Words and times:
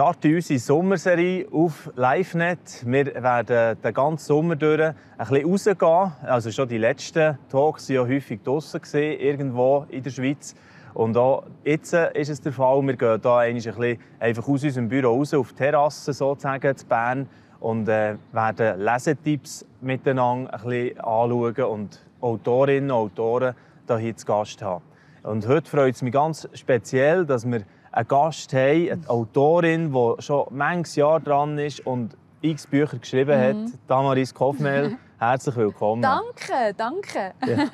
starten 0.00 0.34
unsere 0.34 0.58
Sommerserie 0.58 1.46
auf 1.52 1.90
LiveNet. 1.94 2.86
Wir 2.86 3.04
werden 3.22 3.76
den 3.84 3.92
ganzen 3.92 4.24
Sommer 4.24 4.56
durch 4.56 4.80
ein 4.80 4.94
bisschen 5.18 5.46
rausgehen. 5.46 6.12
Also 6.22 6.50
schon 6.50 6.68
die 6.68 6.78
letzten 6.78 7.36
Talks 7.50 7.90
waren 7.90 7.96
ja 7.96 8.02
häufig 8.06 8.40
draussen, 8.42 8.80
irgendwo 8.94 9.84
in 9.90 10.02
der 10.02 10.08
Schweiz. 10.08 10.54
Und 10.94 11.18
auch 11.18 11.42
jetzt 11.64 11.92
ist 11.92 12.30
es 12.30 12.40
der 12.40 12.50
Fall. 12.50 12.80
Wir 12.86 12.96
gehen 12.96 13.18
hier 13.20 13.50
ein 13.50 13.54
bisschen 13.54 13.98
einfach 14.18 14.48
aus 14.48 14.64
unserem 14.64 14.88
Büro 14.88 15.18
raus, 15.18 15.34
auf 15.34 15.50
die 15.50 15.56
Terrasse 15.56 16.14
sozusagen, 16.14 16.74
zu 16.74 16.86
Bern 16.86 17.28
und 17.60 17.86
äh, 17.86 18.16
werden 18.32 18.80
Lesetipps 18.80 19.66
miteinander 19.82 20.54
ein 20.54 20.60
bisschen 20.62 20.98
anschauen 21.00 21.64
und 21.64 22.00
Autorinnen 22.22 22.90
und 22.90 23.20
Autoren 23.20 23.54
hier 23.98 24.16
zu 24.16 24.24
Gast 24.24 24.62
haben. 24.62 24.82
Und 25.24 25.46
heute 25.46 25.68
freut 25.68 25.94
es 25.94 26.00
mich 26.00 26.14
ganz 26.14 26.48
speziell, 26.54 27.26
dass 27.26 27.44
wir 27.44 27.60
einen 27.92 28.08
Gast 28.08 28.52
haben, 28.52 28.90
eine 28.90 29.08
Autorin, 29.08 29.92
die 29.92 30.22
schon 30.22 30.46
manches 30.50 30.96
Jahr 30.96 31.20
dran 31.20 31.58
ist 31.58 31.86
und 31.86 32.16
x 32.40 32.66
Bücher 32.66 32.98
geschrieben 32.98 33.38
hat, 33.38 33.56
mhm. 33.56 33.72
Damaris 33.86 34.34
Kofmel. 34.34 34.96
Herzlich 35.18 35.56
willkommen. 35.56 36.02
Danke, 36.02 36.74
danke. 36.76 37.34
Ja. 37.46 37.66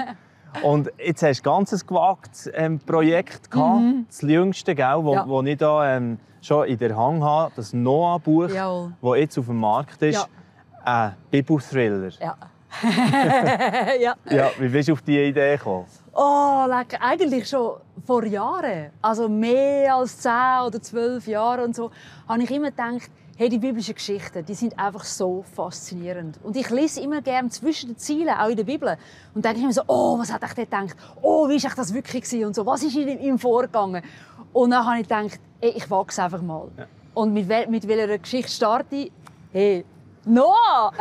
Und 0.63 0.91
jetzt 0.99 1.23
hast 1.23 1.43
du 1.43 1.51
ein 1.51 1.65
ganz 1.65 1.87
gewagtes 1.87 2.51
ähm, 2.55 2.79
Projekt 2.79 3.51
gehabt, 3.51 3.81
mhm. 3.81 4.07
das 4.09 4.23
jüngste, 4.23 4.75
gell, 4.75 4.99
wo, 5.03 5.15
ja. 5.15 5.29
wo 5.29 5.43
ich 5.43 5.57
da 5.59 5.97
ähm, 5.97 6.19
schon 6.41 6.67
in 6.67 6.79
der 6.79 6.97
Hand 6.97 7.23
habe, 7.23 7.53
das 7.55 7.73
Noah-Buch, 7.73 8.49
das 8.49 9.19
jetzt 9.19 9.39
auf 9.39 9.47
dem 9.47 9.59
Markt 9.59 10.03
ist. 10.03 10.15
Ja. 10.15 10.27
Ein 10.85 11.17
Bibelthriller. 11.31 12.11
Ja. 12.21 12.37
ja. 14.01 14.15
ja. 14.31 14.51
Wie 14.59 14.69
bist 14.69 14.89
du 14.89 14.93
auf 14.93 15.03
diese 15.03 15.21
Idee 15.21 15.57
gekommen? 15.57 15.87
Oh. 16.13 16.67
Eigentlich 17.01 17.49
schon 17.49 17.77
vor 18.07 18.25
Jahren. 18.25 18.91
Also 19.03 19.29
mehr 19.29 19.95
als 19.95 20.19
zehn 20.19 20.61
oder 20.67 20.81
zwölf 20.81 21.27
Jahre 21.27 21.65
und 21.65 21.75
so, 21.75 21.91
habe 22.29 22.43
ich 22.43 22.51
immer 22.51 22.71
gedacht, 22.71 23.11
hey, 23.37 23.49
die 23.49 23.59
biblischen 23.59 23.95
Geschichten, 23.95 24.45
die 24.45 24.55
sind 24.55 24.79
einfach 24.79 25.05
so 25.05 25.45
faszinierend. 25.55 26.39
Und 26.43 26.57
ich 26.57 26.71
lese 26.71 27.01
immer 27.01 27.21
gerne 27.21 27.51
zwischen 27.51 27.91
den 27.91 27.99
Zielen, 27.99 28.31
auch 28.31 28.49
in 28.49 28.57
der 28.57 28.65
Bibel. 28.65 28.97
Und 29.35 29.45
denke 29.45 29.59
ich 29.59 29.67
mir 29.67 29.73
so, 29.73 29.83
oh, 29.87 30.19
was 30.19 30.33
hat 30.33 30.43
ich 30.43 30.55
gedacht? 30.55 30.97
Oh, 31.21 31.49
wie 31.49 31.63
war 31.63 31.73
das 31.77 31.93
wirklich 31.93 32.23
gewesen? 32.23 32.47
Und 32.47 32.55
so, 32.55 32.65
was 32.65 32.83
ist 32.83 32.97
in 32.97 33.21
ihm 33.21 33.39
vorgegangen? 33.39 34.03
Und 34.53 34.71
dann 34.71 34.87
habe 34.87 35.01
ich 35.01 35.09
gedacht, 35.09 35.39
hey, 35.61 35.75
ich 35.77 35.91
wage 35.91 36.09
es 36.09 36.19
einfach 36.19 36.41
mal. 36.41 36.69
Ja. 36.79 36.87
Und 37.15 37.35
mit, 37.35 37.49
mit 37.69 37.87
welcher 37.87 38.19
Geschichte 38.19 38.51
starte 38.51 38.97
ich? 38.97 39.13
Hey, 39.53 39.85
Noah! 40.27 40.93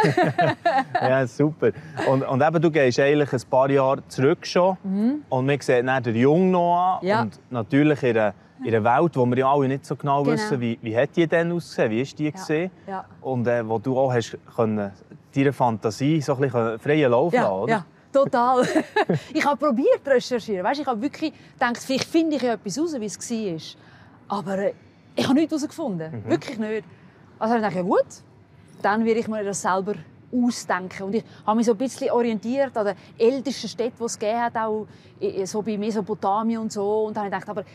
ja, 1.01 1.25
super. 1.25 1.71
Und, 2.07 2.21
und 2.23 2.41
eben, 2.41 2.61
du 2.61 2.69
gehst 2.69 2.99
eigentlich 2.99 3.33
ein 3.33 3.41
paar 3.49 3.69
Jahre 3.71 4.07
zurück 4.07 4.45
schon. 4.45 4.77
Mhm. 4.83 5.23
Und 5.29 5.45
man 5.47 5.59
sieht 5.59 5.87
dann 5.87 6.03
den 6.03 6.15
jungen 6.15 6.51
Noah. 6.51 6.99
Ja. 7.01 7.23
Und 7.23 7.39
natürlich 7.49 8.03
in 8.03 8.17
einer, 8.17 8.33
in 8.63 8.75
einer 8.75 8.83
Welt, 8.83 9.17
wo 9.17 9.25
wir 9.25 9.37
ja 9.37 9.51
alle 9.51 9.67
nicht 9.67 9.85
so 9.85 9.95
genau, 9.95 10.21
genau. 10.21 10.33
wissen, 10.33 10.61
wie, 10.61 10.77
wie 10.81 10.95
hat 10.95 11.15
die 11.15 11.25
denn 11.25 11.51
ausgesehen, 11.51 11.91
wie 11.91 12.01
ist 12.01 12.19
die 12.19 12.25
ja. 12.25 12.31
gesehen. 12.31 12.71
Ja. 12.87 13.05
Und 13.21 13.47
äh, 13.47 13.67
wo 13.67 13.79
du 13.79 13.97
auch 13.97 14.13
hast 14.13 14.37
können, 14.55 14.91
deiner 15.35 15.53
Fantasie 15.53 16.21
so 16.21 16.35
ein 16.35 16.41
bisschen 16.41 16.79
freien 16.79 17.11
Lauf 17.11 17.33
ja. 17.33 17.41
lassen, 17.41 17.53
oder? 17.53 17.71
Ja. 17.71 17.85
Total. 18.13 18.65
ich 19.33 19.43
habe 19.43 19.57
probiert 19.57 20.01
zu 20.05 20.11
recherchieren. 20.11 20.63
Weißt, 20.63 20.79
ich 20.79 20.87
habe 20.87 21.01
wirklich 21.01 21.33
gedacht, 21.53 21.77
vielleicht 21.79 22.05
finde 22.07 22.37
ich 22.37 22.43
etwas 22.43 22.77
heraus, 22.77 22.95
wie 22.97 23.05
es 23.05 23.79
war. 24.29 24.39
Aber 24.39 24.57
äh, 24.59 24.73
ich 25.15 25.25
habe 25.25 25.33
nichts 25.33 25.51
herausgefunden. 25.51 26.23
Mhm. 26.23 26.29
Wirklich 26.29 26.57
nicht. 26.57 26.85
Also 27.39 27.55
ich 27.55 27.61
dachte, 27.61 27.75
ja 27.75 27.81
gut, 27.81 28.05
dann 28.85 29.03
werde 29.03 29.19
ich 29.19 29.27
mir 29.27 29.43
das 29.43 29.63
selber 29.63 29.95
ausdenken. 30.31 31.03
Und 31.03 31.15
ich 31.15 31.23
habe 31.45 31.57
mich 31.57 31.65
so 31.65 31.71
ein 31.71 31.77
bisschen 31.77 32.11
orientiert 32.11 32.77
an 32.77 32.85
den 32.85 32.95
ältesten 33.17 33.67
Städten, 33.67 33.97
die 33.99 34.03
es 34.03 34.19
gegeben 34.19 34.41
hat, 34.41 34.55
auch 34.55 34.85
so 35.45 35.61
bei 35.63 35.77
Mesopotamien 35.77 36.59
und 36.61 36.71
so. 36.71 37.05
Und 37.05 37.17
dann 37.17 37.25
habe 37.25 37.35
ich 37.35 37.41
gedacht, 37.41 37.49
aber 37.49 37.65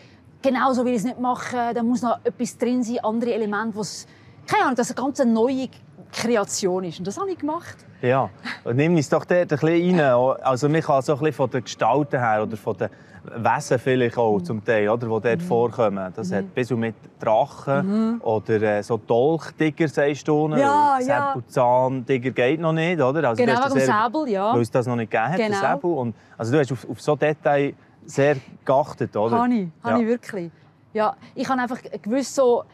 genau 0.40 0.72
so 0.72 0.84
will 0.84 0.92
ich 0.92 0.98
es 0.98 1.04
nicht 1.04 1.18
machen. 1.18 1.74
Da 1.74 1.82
muss 1.82 2.02
noch 2.02 2.18
etwas 2.22 2.56
drin 2.56 2.84
sein, 2.84 3.00
andere 3.02 3.34
Elemente, 3.34 3.76
was 3.76 4.06
keine 4.46 4.64
Ahnung, 4.64 4.76
das 4.76 4.90
eine 4.90 5.02
ganz 5.04 5.24
neue 5.24 5.68
Kreation 6.12 6.84
ist. 6.84 6.98
Und 6.98 7.06
das 7.06 7.18
habe 7.18 7.30
ich 7.30 7.38
gemacht. 7.38 7.76
Ja, 8.02 8.30
nimm 8.72 8.96
uns 8.96 9.08
doch 9.08 9.24
dort 9.24 9.40
ein 9.40 9.46
bisschen 9.46 10.00
rein. 10.00 10.38
Also 10.42 10.68
man 10.68 10.80
kann 10.80 11.02
so 11.02 11.12
ein 11.12 11.18
bisschen 11.18 11.34
von 11.34 11.50
den 11.50 11.64
Gestalten 11.64 12.18
her 12.18 12.42
oder 12.42 12.56
von 12.56 12.76
den 12.76 12.88
Wesen 13.36 13.78
vielleicht 13.78 14.16
auch 14.16 14.38
mhm. 14.38 14.44
zum 14.44 14.64
Teil, 14.64 14.88
oder, 14.88 15.06
die 15.06 15.28
dort 15.28 15.40
mhm. 15.40 15.40
vorkommen. 15.40 16.12
Das 16.14 16.30
mhm. 16.30 16.34
hat 16.36 16.54
bis 16.54 16.72
und 16.72 16.80
mit 16.80 16.94
Drachen 17.18 18.14
mhm. 18.14 18.20
oder 18.22 18.62
äh, 18.62 18.82
so 18.82 18.96
Dolchtiger, 18.96 19.88
sagst 19.88 20.26
du. 20.26 20.48
Ja, 20.50 20.98
ja. 20.98 21.32
Säbelzahntiger 21.34 22.30
geht 22.30 22.60
noch 22.60 22.72
nicht, 22.72 23.00
oder? 23.00 23.28
Also, 23.28 23.44
genau, 23.44 23.60
wegen 23.66 23.80
Säbel, 23.80 24.28
ja. 24.28 24.54
Weil 24.54 24.62
es 24.62 24.70
das 24.70 24.86
noch 24.86 24.96
nicht 24.96 25.10
gegeben 25.10 25.32
hat, 25.32 25.36
genau. 25.36 25.60
Säbel. 25.60 25.90
Und, 25.90 26.14
also 26.38 26.52
du 26.52 26.58
hast 26.58 26.72
auf, 26.72 26.88
auf 26.88 27.00
so 27.00 27.16
Details 27.16 27.74
sehr 28.06 28.36
geachtet, 28.64 29.14
oder? 29.16 29.38
Habe 29.38 29.54
ich, 29.54 29.68
habe 29.82 29.96
ja. 29.96 30.00
ich 30.00 30.06
wirklich. 30.06 30.50
Ja, 30.92 31.16
ich 31.34 31.48
habe 31.48 31.60
einfach 31.60 31.78
gewusst, 32.02 32.34
so, 32.34 32.64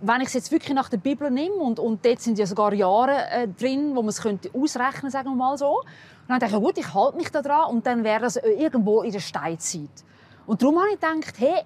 wenn 0.00 0.20
ich 0.20 0.28
es 0.28 0.34
jetzt 0.34 0.52
wirklich 0.52 0.74
nach 0.74 0.88
der 0.88 0.98
Bibel 0.98 1.30
nehme 1.30 1.56
und, 1.56 1.78
und 1.78 2.04
dort 2.04 2.20
sind 2.20 2.38
ja 2.38 2.46
sogar 2.46 2.72
Jahre 2.72 3.28
äh, 3.30 3.48
drin, 3.48 3.90
wo 3.94 4.02
man 4.02 4.08
es 4.08 4.22
könnte 4.22 4.50
ausrechnen, 4.54 5.10
sagen 5.10 5.30
wir 5.30 5.36
mal 5.36 5.58
so, 5.58 5.82
dann 6.28 6.38
dachte 6.38 6.56
ich, 6.56 6.62
gut, 6.62 6.78
ich 6.78 6.94
halte 6.94 7.16
mich 7.16 7.30
da 7.30 7.42
dran 7.42 7.70
und 7.70 7.86
dann 7.86 8.04
wäre 8.04 8.22
das 8.22 8.36
irgendwo 8.36 9.02
in 9.02 9.12
der 9.12 9.20
Steinzeit. 9.20 9.90
Und 10.46 10.62
darum 10.62 10.78
habe 10.78 10.88
ich 10.88 11.00
gedacht, 11.00 11.34
hey, 11.38 11.62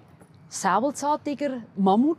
Säbelzahntiger, 0.49 1.61
Mammut. 1.75 2.17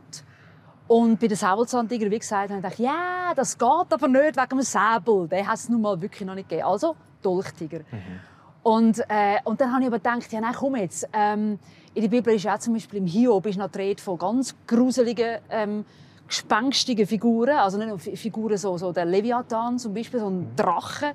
Und 0.87 1.19
bei 1.19 1.27
den 1.27 1.37
Säbelzahntiger, 1.37 2.09
wie 2.09 2.19
gesagt, 2.19 2.49
habe 2.49 2.59
ich 2.59 2.63
gedacht, 2.63 2.79
ja, 2.79 3.33
das 3.35 3.57
geht 3.57 3.67
aber 3.67 4.07
nicht 4.07 4.37
wegen 4.37 4.49
dem 4.49 4.61
Säbel. 4.61 5.27
Den 5.27 5.47
hat 5.47 5.55
es 5.55 5.69
nun 5.69 5.81
mal 5.81 6.01
wirklich 6.01 6.25
noch 6.25 6.35
nicht 6.35 6.49
gegeben. 6.49 6.67
Also 6.67 6.95
Dolchtiger. 7.21 7.79
Mhm. 7.79 8.19
Und, 8.63 8.99
äh, 9.07 9.37
und 9.45 9.61
dann 9.61 9.71
habe 9.71 9.81
ich 9.81 9.87
aber 9.87 9.97
gedacht, 9.97 10.31
ja, 10.31 10.41
nein, 10.41 10.53
komm 10.57 10.75
jetzt. 10.75 11.07
Ähm, 11.13 11.59
in 11.93 12.01
der 12.01 12.09
Bibel 12.09 12.33
ist 12.33 12.47
auch 12.47 12.59
zum 12.59 12.73
Beispiel 12.73 12.99
im 12.99 13.07
Hiob 13.07 13.45
ist 13.45 13.57
noch 13.57 13.69
die 13.69 13.79
Rede 13.79 14.01
von 14.01 14.17
ganz 14.17 14.55
gruseligen, 14.67 15.39
ähm, 15.49 15.85
gespenstigen 16.27 17.07
Figuren. 17.07 17.57
Also 17.57 17.77
nicht 17.77 17.87
nur 17.87 17.99
Figuren 17.99 18.57
so, 18.57 18.77
so 18.77 18.91
der 18.91 19.05
Leviathan 19.05 19.79
zum 19.79 19.93
Beispiel, 19.93 20.19
so 20.19 20.27
ein 20.27 20.39
mhm. 20.39 20.55
Drache. 20.55 21.13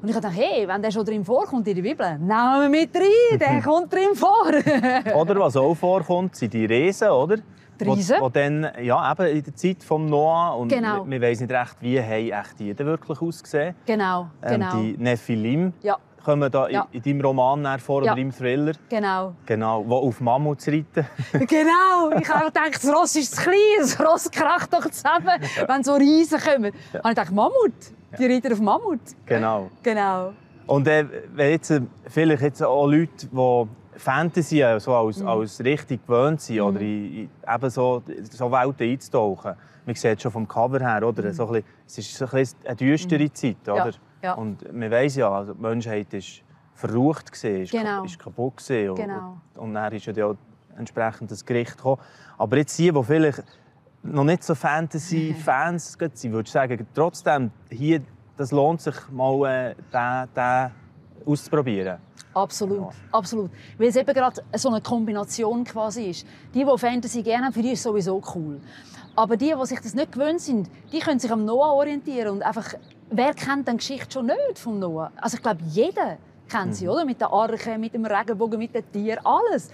Und 0.00 0.08
ich 0.08 0.14
dachte, 0.14 0.28
hey, 0.28 0.66
wenn 0.66 0.80
der 0.80 0.90
schon 0.90 1.04
drin 1.04 1.24
vorkommt 1.24 1.66
in 1.66 1.74
der 1.74 1.82
Bibel, 1.82 2.18
nehmen 2.18 2.62
wir 2.62 2.68
mit 2.68 2.94
rein, 2.94 3.38
der 3.38 3.62
kommt 3.62 3.92
drin 3.92 4.14
vor. 4.14 4.46
oder 5.20 5.40
was 5.40 5.56
auch 5.56 5.74
vorkommt, 5.74 6.36
sind 6.36 6.52
die 6.52 6.66
Riesen, 6.66 7.08
oder? 7.08 7.38
Die 7.80 7.84
Riesen? 7.84 8.16
Wo, 8.20 8.26
wo 8.26 8.28
dann, 8.28 8.68
ja, 8.80 9.12
eben 9.12 9.26
in 9.36 9.42
der 9.42 9.54
Zeit 9.56 9.82
von 9.82 10.06
Noah, 10.06 10.56
und 10.56 10.68
genau. 10.68 11.04
wir, 11.04 11.20
wissen 11.20 11.46
nicht 11.46 11.58
recht, 11.58 11.76
wie 11.80 12.00
haben 12.00 12.42
echt 12.42 12.60
die 12.60 12.78
wirklich 12.78 13.20
ausgesehen. 13.20 13.74
Genau, 13.86 14.28
ähm, 14.42 14.60
genau. 14.60 14.76
Die 14.76 14.96
Nephilim. 14.96 15.72
Ja 15.82 15.98
kommen 16.24 16.50
da 16.50 16.68
ja. 16.68 16.86
in, 16.92 17.02
deinem 17.02 17.20
Roman 17.20 17.78
vor 17.78 18.04
ja. 18.04 18.12
oder 18.12 18.20
im 18.20 18.32
Thriller. 18.32 18.72
Genau. 18.88 19.34
Genau, 19.46 19.84
wo 19.86 19.96
auf 19.96 20.20
Mammuts 20.20 20.68
reiten. 20.68 21.06
genau, 21.32 22.10
ich 22.18 22.28
habe 22.28 22.46
gedacht, 22.46 22.74
das 22.74 22.92
Ross 22.92 23.16
ist 23.16 23.36
zu 23.36 23.42
klein, 23.42 23.56
das 23.80 24.00
Ross 24.00 24.30
kracht 24.30 24.72
doch 24.72 24.88
zusammen, 24.90 25.40
ja. 25.56 25.68
wenn 25.68 25.82
so 25.82 25.94
Riesen 25.94 26.38
kommen. 26.38 26.72
Ja. 26.92 27.00
Und 27.00 27.10
ich 27.10 27.16
dachte, 27.16 27.34
Mammut, 27.34 27.72
die 28.18 28.26
reiten 28.26 28.52
auf 28.52 28.60
Mammut. 28.60 29.00
Genau. 29.26 29.70
Genau. 29.82 30.32
Und 30.66 30.86
äh, 30.86 31.06
wenn 31.34 31.50
jetzt, 31.50 31.70
äh, 31.70 31.80
vielleicht 32.08 32.42
jetzt 32.42 32.62
auch 32.62 32.86
Leute, 32.86 33.26
die 33.26 33.68
Fantasy 33.98 34.62
äh, 34.62 34.78
so 34.78 34.94
als, 34.94 35.20
mhm. 35.20 35.28
als 35.28 35.60
richtig 35.60 36.06
gewöhnt 36.06 36.40
sind, 36.40 36.56
mhm. 36.56 36.62
oder 36.62 36.80
in, 36.80 37.14
in, 37.14 37.30
eben 37.46 37.70
so, 37.70 38.02
so 38.30 38.50
Welten 38.50 38.90
einzutauchen. 38.90 39.54
Man 39.84 39.94
sieht 39.94 40.16
es 40.16 40.22
schon 40.22 40.32
vom 40.32 40.46
Cover 40.46 40.80
her, 40.80 41.06
oder? 41.06 41.24
Mhm. 41.24 41.32
So 41.32 41.46
ein 41.46 41.52
bisschen, 41.52 41.68
es 41.86 41.98
ist 41.98 42.14
so 42.14 42.24
ein 42.26 42.30
bisschen 42.30 42.58
eine 42.64 42.76
düstere 42.76 43.24
mhm. 43.24 43.34
Zeit, 43.34 43.68
oder? 43.68 43.90
Ja. 44.22 44.34
Und 44.34 44.72
man 44.72 44.90
weiß 44.90 45.16
ja, 45.16 45.30
also 45.30 45.54
die 45.54 45.62
Menschheit 45.62 46.12
ist 46.14 46.42
verrucht 46.74 47.32
gesehen, 47.32 47.62
ist, 47.62 47.72
genau. 47.72 48.04
ist 48.04 48.18
kaputt 48.18 48.56
gesehen. 48.58 48.94
Genau. 48.94 49.38
Und, 49.54 49.62
und 49.62 49.74
dann 49.74 49.92
ist 49.92 50.06
ja 50.06 50.26
auch 50.26 50.36
entsprechend 50.76 51.30
das 51.30 51.44
Gericht 51.44 51.76
gekommen. 51.76 52.00
Aber 52.36 52.56
jetzt 52.56 52.78
die, 52.78 52.92
die 52.92 53.02
vielleicht 53.02 53.42
noch 54.02 54.24
nicht 54.24 54.44
so 54.44 54.54
Fantasy-Fans 54.54 55.96
sind, 56.14 56.32
würde 56.32 56.46
ich 56.46 56.52
sagen, 56.52 56.86
trotzdem, 56.94 57.50
hier, 57.68 58.00
das 58.36 58.52
lohnt 58.52 58.80
sich 58.80 58.94
mal, 59.10 59.44
äh, 59.44 59.74
den, 59.92 60.28
den 60.36 60.70
auszuprobieren. 61.28 61.98
Absolut, 62.34 62.78
ja. 62.78 62.90
absolut. 63.12 63.50
Weil 63.76 63.88
es 63.88 63.96
eben 63.96 64.12
gerade 64.12 64.42
so 64.54 64.68
eine 64.68 64.80
Kombination 64.80 65.64
quasi 65.64 66.10
ist. 66.10 66.26
Die, 66.54 66.64
die 66.64 66.78
Fantasy 66.78 67.22
gerne 67.22 67.46
haben, 67.46 67.52
für 67.52 67.62
die 67.62 67.72
ist 67.72 67.80
es 67.80 67.84
sowieso 67.84 68.22
cool. 68.34 68.60
Aber 69.16 69.36
die, 69.36 69.52
die 69.60 69.66
sich 69.66 69.80
das 69.80 69.94
nicht 69.94 70.12
gewöhnt 70.12 70.40
sind, 70.40 70.70
die 70.92 71.00
können 71.00 71.18
sich 71.18 71.30
am 71.30 71.44
Noah 71.44 71.72
orientieren 71.74 72.28
und 72.28 72.42
einfach, 72.42 72.74
wer 73.10 73.34
kennt 73.34 73.66
die 73.66 73.76
Geschichte 73.76 74.12
schon 74.12 74.26
nicht 74.26 74.58
vom 74.58 74.78
Noah? 74.78 75.10
Also 75.16 75.36
ich 75.36 75.42
glaube, 75.42 75.60
jeder 75.68 76.18
kennt 76.48 76.76
sie, 76.76 76.84
mhm. 76.84 76.90
oder? 76.90 77.04
Mit 77.04 77.20
der 77.20 77.32
Arche, 77.32 77.78
mit 77.78 77.94
dem 77.94 78.04
Regenbogen, 78.04 78.58
mit 78.58 78.74
den 78.74 78.90
Tieren, 78.92 79.24
alles. 79.24 79.70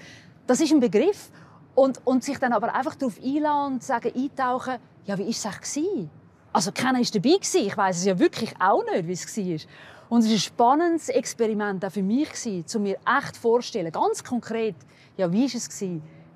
Das 0.47 0.61
ist 0.61 0.73
ein 0.73 0.81
Begriff. 0.81 1.31
Und, 1.75 2.01
und 2.07 2.23
sich 2.23 2.39
dann 2.39 2.53
aber 2.53 2.73
einfach 2.73 2.95
darauf 2.95 3.19
einladen 3.21 3.75
und 3.75 3.83
sagen, 3.83 4.13
eintauchen, 4.15 4.77
ja, 5.07 5.19
wie 5.19 5.25
war 5.25 5.29
es 5.29 5.45
eigentlich? 5.45 6.09
Also 6.53 6.71
keiner 6.71 7.01
war 7.01 7.07
dabei. 7.13 7.39
Ich 7.41 7.77
weiß 7.77 7.97
es 7.97 8.05
ja 8.05 8.17
wirklich 8.17 8.55
auch 8.61 8.85
nicht, 8.85 9.09
wie 9.09 9.13
es 9.13 9.37
war. 9.37 9.69
Und 10.09 10.21
es 10.21 10.27
war 10.27 10.33
ein 10.33 10.39
spannendes 10.39 11.09
Experiment 11.09 11.85
auch 11.85 11.91
für 11.91 12.03
mich, 12.03 12.29
um 12.75 12.83
mir 12.83 12.99
echt 13.07 13.37
vorzustellen, 13.37 13.91
ganz 13.91 14.23
konkret, 14.23 14.77
ja, 15.17 15.31
wie 15.33 15.49
war 15.49 15.55
es? 15.55 15.81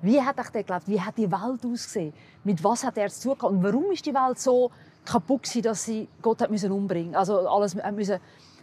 Wie 0.01 0.21
hat 0.21 0.37
er 0.37 0.63
gelebt? 0.63 0.87
Wie 0.87 0.99
hat 0.99 1.17
die 1.17 1.29
Welt 1.29 1.65
ausgesehen? 1.65 2.13
Mit 2.43 2.63
was 2.63 2.83
hat 2.83 2.97
er 2.97 3.09
zu 3.09 3.35
tun 3.35 3.49
Und 3.49 3.63
warum 3.63 3.91
ist 3.91 4.05
die 4.05 4.13
Welt 4.13 4.39
so 4.39 4.71
kaputt 5.05 5.43
gewesen, 5.43 5.61
dass 5.63 5.83
sie 5.83 6.07
Gott 6.21 6.41
hat 6.41 6.49
müssen 6.49 6.71
umbringen, 6.71 7.15
also 7.15 7.47
alles 7.47 7.75
müssen 7.75 8.19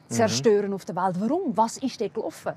zerstören 0.09 0.69
mhm. 0.69 0.75
auf 0.75 0.85
der 0.85 0.97
Welt? 0.97 1.17
Warum? 1.21 1.57
Was 1.57 1.77
ist 1.79 2.01
da 2.01 2.09
gelaufen? 2.09 2.55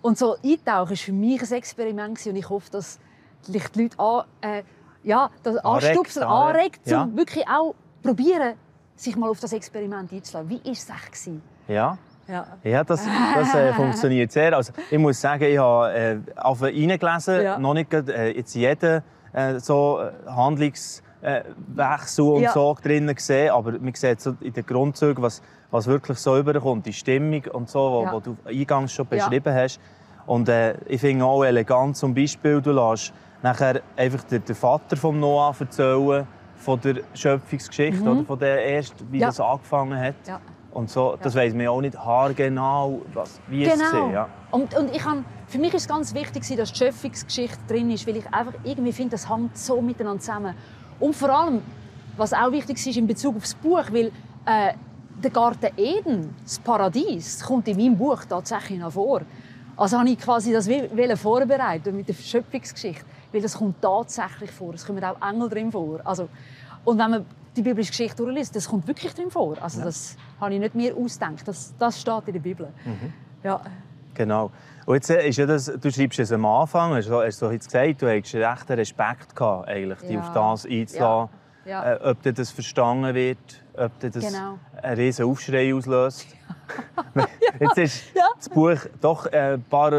Und 0.00 0.18
so 0.18 0.36
eintauchen 0.42 0.90
war 0.90 0.96
für 0.96 1.12
mich 1.12 1.42
ein 1.42 1.52
Experiment 1.52 2.26
und 2.26 2.36
ich 2.36 2.48
hoffe, 2.48 2.70
dass 2.70 2.98
die 3.46 3.60
Leute 3.74 3.98
an, 3.98 4.24
äh, 4.40 4.62
ja, 5.02 5.30
das 5.42 5.56
Anregt, 5.58 5.86
anstupst, 5.88 6.18
anregt, 6.18 6.30
anregt, 6.30 6.86
um 6.86 6.92
ja. 6.92 7.16
wirklich 7.16 7.48
auch 7.48 7.74
probieren, 8.02 8.54
sich 8.94 9.16
mal 9.16 9.28
auf 9.28 9.40
das 9.40 9.52
Experiment 9.52 10.12
einzulassen. 10.12 10.48
Wie 10.48 10.64
war 10.64 10.72
es 10.72 10.88
echt? 10.88 11.06
gewesen? 11.12 11.42
Ja. 11.68 11.98
Ja. 12.28 12.44
Ja, 12.64 12.82
das, 12.82 13.06
das 13.36 13.54
äh, 13.54 13.72
funktioniert 13.72 14.32
sehr. 14.32 14.56
Also, 14.56 14.72
ich 14.90 14.98
muss 14.98 15.20
sagen, 15.20 15.44
ich 15.44 15.58
habe 15.58 15.92
äh, 15.94 16.16
auf 16.36 16.60
reingelesen, 16.60 17.42
Ja. 17.42 17.58
noch 17.58 17.74
nicht 17.74 17.92
äh, 17.94 18.30
jetzt 18.36 18.54
jeden 18.54 19.02
äh, 19.32 19.60
so 19.60 20.00
äh, 20.00 20.10
Handlungswechsel 20.28 22.24
und 22.24 22.42
Ja. 22.42 22.52
so 22.52 22.76
drin 22.82 23.12
gesehen, 23.14 23.50
aber 23.50 23.72
man 23.72 23.94
sieht 23.94 24.20
so 24.20 24.34
in 24.40 24.52
den 24.52 24.66
Grundzügen, 24.66 25.22
was, 25.22 25.40
was 25.70 25.86
wirklich 25.86 26.18
so 26.18 26.36
überkommt, 26.36 26.84
die 26.86 26.92
Stimmung 26.92 27.44
und 27.52 27.68
so, 27.70 27.78
wo, 27.78 28.02
Ja. 28.04 28.12
wo 28.12 28.20
du 28.20 28.36
eingangs 28.44 28.92
schon 28.92 29.06
beschrieben 29.06 29.54
hast. 29.54 29.80
Und 30.26 30.48
äh, 30.48 30.74
ich 30.86 31.00
finde 31.00 31.24
auch 31.24 31.44
elegant 31.44 31.96
zum 31.96 32.12
Beispiel, 32.12 32.60
du 32.60 32.72
lässt 32.72 33.12
nachher 33.42 33.80
einfach 33.96 34.24
den, 34.24 34.44
den 34.44 34.56
Vater 34.56 34.96
von 34.96 35.20
Noah 35.20 35.54
erzählen 35.60 36.26
von 36.56 36.80
der 36.80 36.96
Schöpfungsgeschichte, 37.14 38.02
oder 38.02 38.24
von 38.24 38.38
der 38.38 38.64
erst, 38.64 38.94
wie 39.12 39.16
Mhm. 39.16 39.20
Ja. 39.22 39.26
das 39.28 39.38
angefangen 39.40 40.00
hat. 40.00 40.14
Ja. 40.26 40.40
Und 40.76 40.90
so, 40.90 41.16
das 41.22 41.34
weiss 41.34 41.54
man 41.54 41.68
auch 41.68 41.80
nicht 41.80 41.96
haargenau, 41.96 43.00
was, 43.14 43.40
wie 43.48 43.64
es 43.64 43.78
Genau. 43.78 44.08
war. 44.08 44.12
Ja. 44.12 44.28
Und, 44.50 44.76
und 44.76 44.94
ich 44.94 45.02
han, 45.02 45.24
für 45.46 45.56
mich 45.58 45.72
ist 45.72 45.82
es 45.82 45.88
ganz 45.88 46.12
wichtig, 46.12 46.46
dass 46.54 46.70
die 46.70 46.78
Schöpfungsgeschichte 46.78 47.56
drin 47.66 47.90
ist, 47.90 48.06
weil 48.06 48.18
ich 48.18 48.26
einfach 48.26 48.52
irgendwie 48.62 48.92
finde, 48.92 49.12
das 49.12 49.26
hängt 49.26 49.56
so 49.56 49.80
miteinander 49.80 50.20
zusammen. 50.20 50.54
Und 51.00 51.16
vor 51.16 51.30
allem, 51.30 51.62
was 52.18 52.34
auch 52.34 52.52
wichtig 52.52 52.76
ist 52.86 52.94
in 52.94 53.06
Bezug 53.06 53.36
auf 53.36 53.42
das 53.44 53.54
Buch, 53.54 53.84
weil 53.90 54.12
äh, 54.44 54.74
der 55.24 55.30
Garten 55.30 55.70
Eden, 55.78 56.34
das 56.42 56.58
Paradies, 56.58 57.42
kommt 57.42 57.66
in 57.68 57.78
meinem 57.78 57.96
Buch 57.96 58.26
tatsächlich 58.28 58.78
noch 58.78 58.92
vor. 58.92 59.22
Also 59.78 59.98
habe 59.98 60.10
ich 60.10 60.18
quasi 60.18 60.52
das 60.52 60.68
vorbereiten 61.18 61.96
mit 61.96 62.06
der 62.06 62.14
Schöpfungsgeschichte, 62.14 63.06
weil 63.32 63.40
das 63.40 63.56
kommt 63.56 63.80
tatsächlich 63.80 64.50
vor. 64.50 64.74
Es 64.74 64.86
kommen 64.86 65.02
auch 65.02 65.26
Engel 65.26 65.48
drin 65.48 65.72
vor. 65.72 66.00
Also, 66.04 66.28
und 66.84 66.98
wenn 66.98 67.10
man 67.10 67.26
die 67.56 67.62
biblische 67.62 67.90
Geschichte 67.90 68.16
durchliest, 68.22 68.54
das 68.54 68.68
kommt 68.68 68.86
wirklich 68.86 69.14
drin 69.14 69.30
vor. 69.30 69.56
Also 69.60 69.82
das 69.82 70.16
habe 70.40 70.54
ich 70.54 70.60
nicht 70.60 70.74
mir 70.74 70.94
ausgedacht. 70.96 71.46
Das, 71.46 71.74
das 71.78 72.00
steht 72.00 72.22
in 72.28 72.32
der 72.34 72.40
Bibel. 72.40 72.68
Ja. 73.42 73.60
Genau. 74.14 74.50
Und 74.86 74.94
jetzt 74.94 75.10
äh, 75.10 75.28
ist 75.28 75.36
ja 75.38 75.46
das, 75.46 75.66
du 75.66 75.90
schreibst 75.90 76.18
es 76.18 76.32
am 76.32 76.44
Anfang, 76.46 76.94
hast 76.94 77.08
du 77.08 77.20
hast 77.20 77.40
du 77.42 77.50
jetzt 77.50 77.66
gesagt, 77.66 78.00
du 78.02 78.06
hast 78.08 78.34
recht 78.34 78.70
Respekt 78.70 79.36
gehabt, 79.36 79.68
eigentlich, 79.68 79.98
dich 80.00 80.10
Ja. 80.12 80.20
auf 80.20 80.32
das 80.32 80.64
einzulassen. 80.66 81.28
Ja. 81.66 81.94
Äh, 81.94 82.10
ob 82.10 82.22
dir 82.22 82.32
das 82.32 82.50
verstanden 82.50 83.12
wird, 83.14 83.38
ob 83.76 83.98
dir 83.98 84.10
das 84.10 84.24
Genau. 84.24 84.58
einen 84.82 84.96
riesen 84.96 85.26
Aufschrei 85.26 85.74
auslöst. 85.74 86.26
Jetzt 87.60 87.78
ist 87.78 88.14
Ja. 88.14 88.22
das 88.36 88.48
Buch 88.48 88.76
doch 89.00 89.26
äh, 89.32 89.54
ein 89.54 89.62
paar 89.64 89.92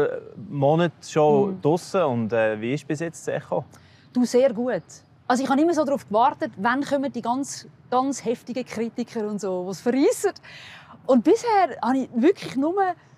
Monate 0.48 0.94
schon 1.06 1.50
Mhm. 1.56 1.62
draußen 1.62 2.02
und 2.02 2.32
äh, 2.32 2.60
wie 2.60 2.74
ist 2.74 2.86
bis 2.88 3.00
jetzt 3.00 3.26
das 3.28 3.34
Echo? 3.34 3.64
Du 4.12 4.24
sehr 4.24 4.52
gut. 4.52 4.82
Also 5.30 5.44
ich 5.44 5.50
habe 5.50 5.60
immer 5.60 5.74
so 5.74 5.84
darauf 5.84 6.08
gewartet, 6.08 6.52
wann 6.56 6.82
kommen 6.82 7.12
die 7.12 7.20
ganz, 7.20 7.68
ganz 7.90 8.24
heftigen 8.24 8.64
Kritiker 8.64 9.28
und 9.28 9.38
so, 9.38 9.66
was 9.66 9.78
verreissen. 9.78 10.32
Und 11.04 11.22
bisher 11.22 11.76
habe 11.82 11.98
ich 11.98 12.08
wirklich 12.14 12.56
nur, 12.56 12.74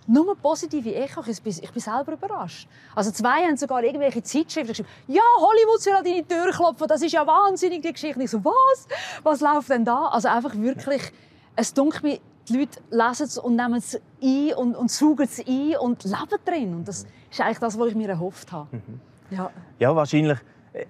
nur 0.09 0.37
positive 0.37 0.93
Echo. 0.93 1.23
Ich 1.25 1.41
bin, 1.41 1.53
ich 1.53 1.71
bin 1.71 1.81
selber 1.81 2.15
überrascht. 2.15 2.69
Also 2.97 3.12
zwei 3.12 3.47
haben 3.47 3.57
sogar 3.57 3.85
irgendwelche 3.85 4.25
Zeitschriften 4.25 4.73
geschrieben, 4.73 4.89
ja, 5.07 5.23
Hollywood 5.39 5.81
soll 5.81 5.93
an 5.95 6.05
deine 6.05 6.27
Tür 6.27 6.51
klopfen, 6.51 6.89
das 6.89 7.01
ist 7.01 7.12
ja 7.12 7.25
wahnsinnig, 7.25 7.83
die 7.83 7.93
Geschichte. 7.93 8.21
Ich 8.21 8.31
so, 8.31 8.45
was? 8.45 8.89
Was 9.23 9.41
läuft 9.41 9.71
denn 9.71 9.85
da? 9.85 10.07
Also 10.09 10.27
einfach 10.27 10.57
wirklich, 10.57 11.12
es 11.55 11.73
dunkelt 11.73 12.03
mir, 12.03 12.19
die 12.49 12.59
Leute 12.59 12.81
lesen 12.91 13.27
es 13.27 13.39
und 13.39 13.55
nehmen 13.55 13.75
es 13.75 14.01
ein 14.21 14.55
und, 14.55 14.75
und 14.75 14.91
saugen 14.91 15.29
es 15.31 15.39
ein 15.47 15.77
und 15.77 16.03
leben 16.03 16.45
drin. 16.45 16.75
Und 16.75 16.89
das 16.89 17.07
ist 17.31 17.41
eigentlich 17.41 17.61
das, 17.61 17.79
was 17.79 17.89
ich 17.89 17.95
mir 17.95 18.09
erhofft 18.09 18.51
habe. 18.51 18.83
Ja. 19.31 19.49
Ja, 19.79 19.95
wahrscheinlich. 19.95 20.39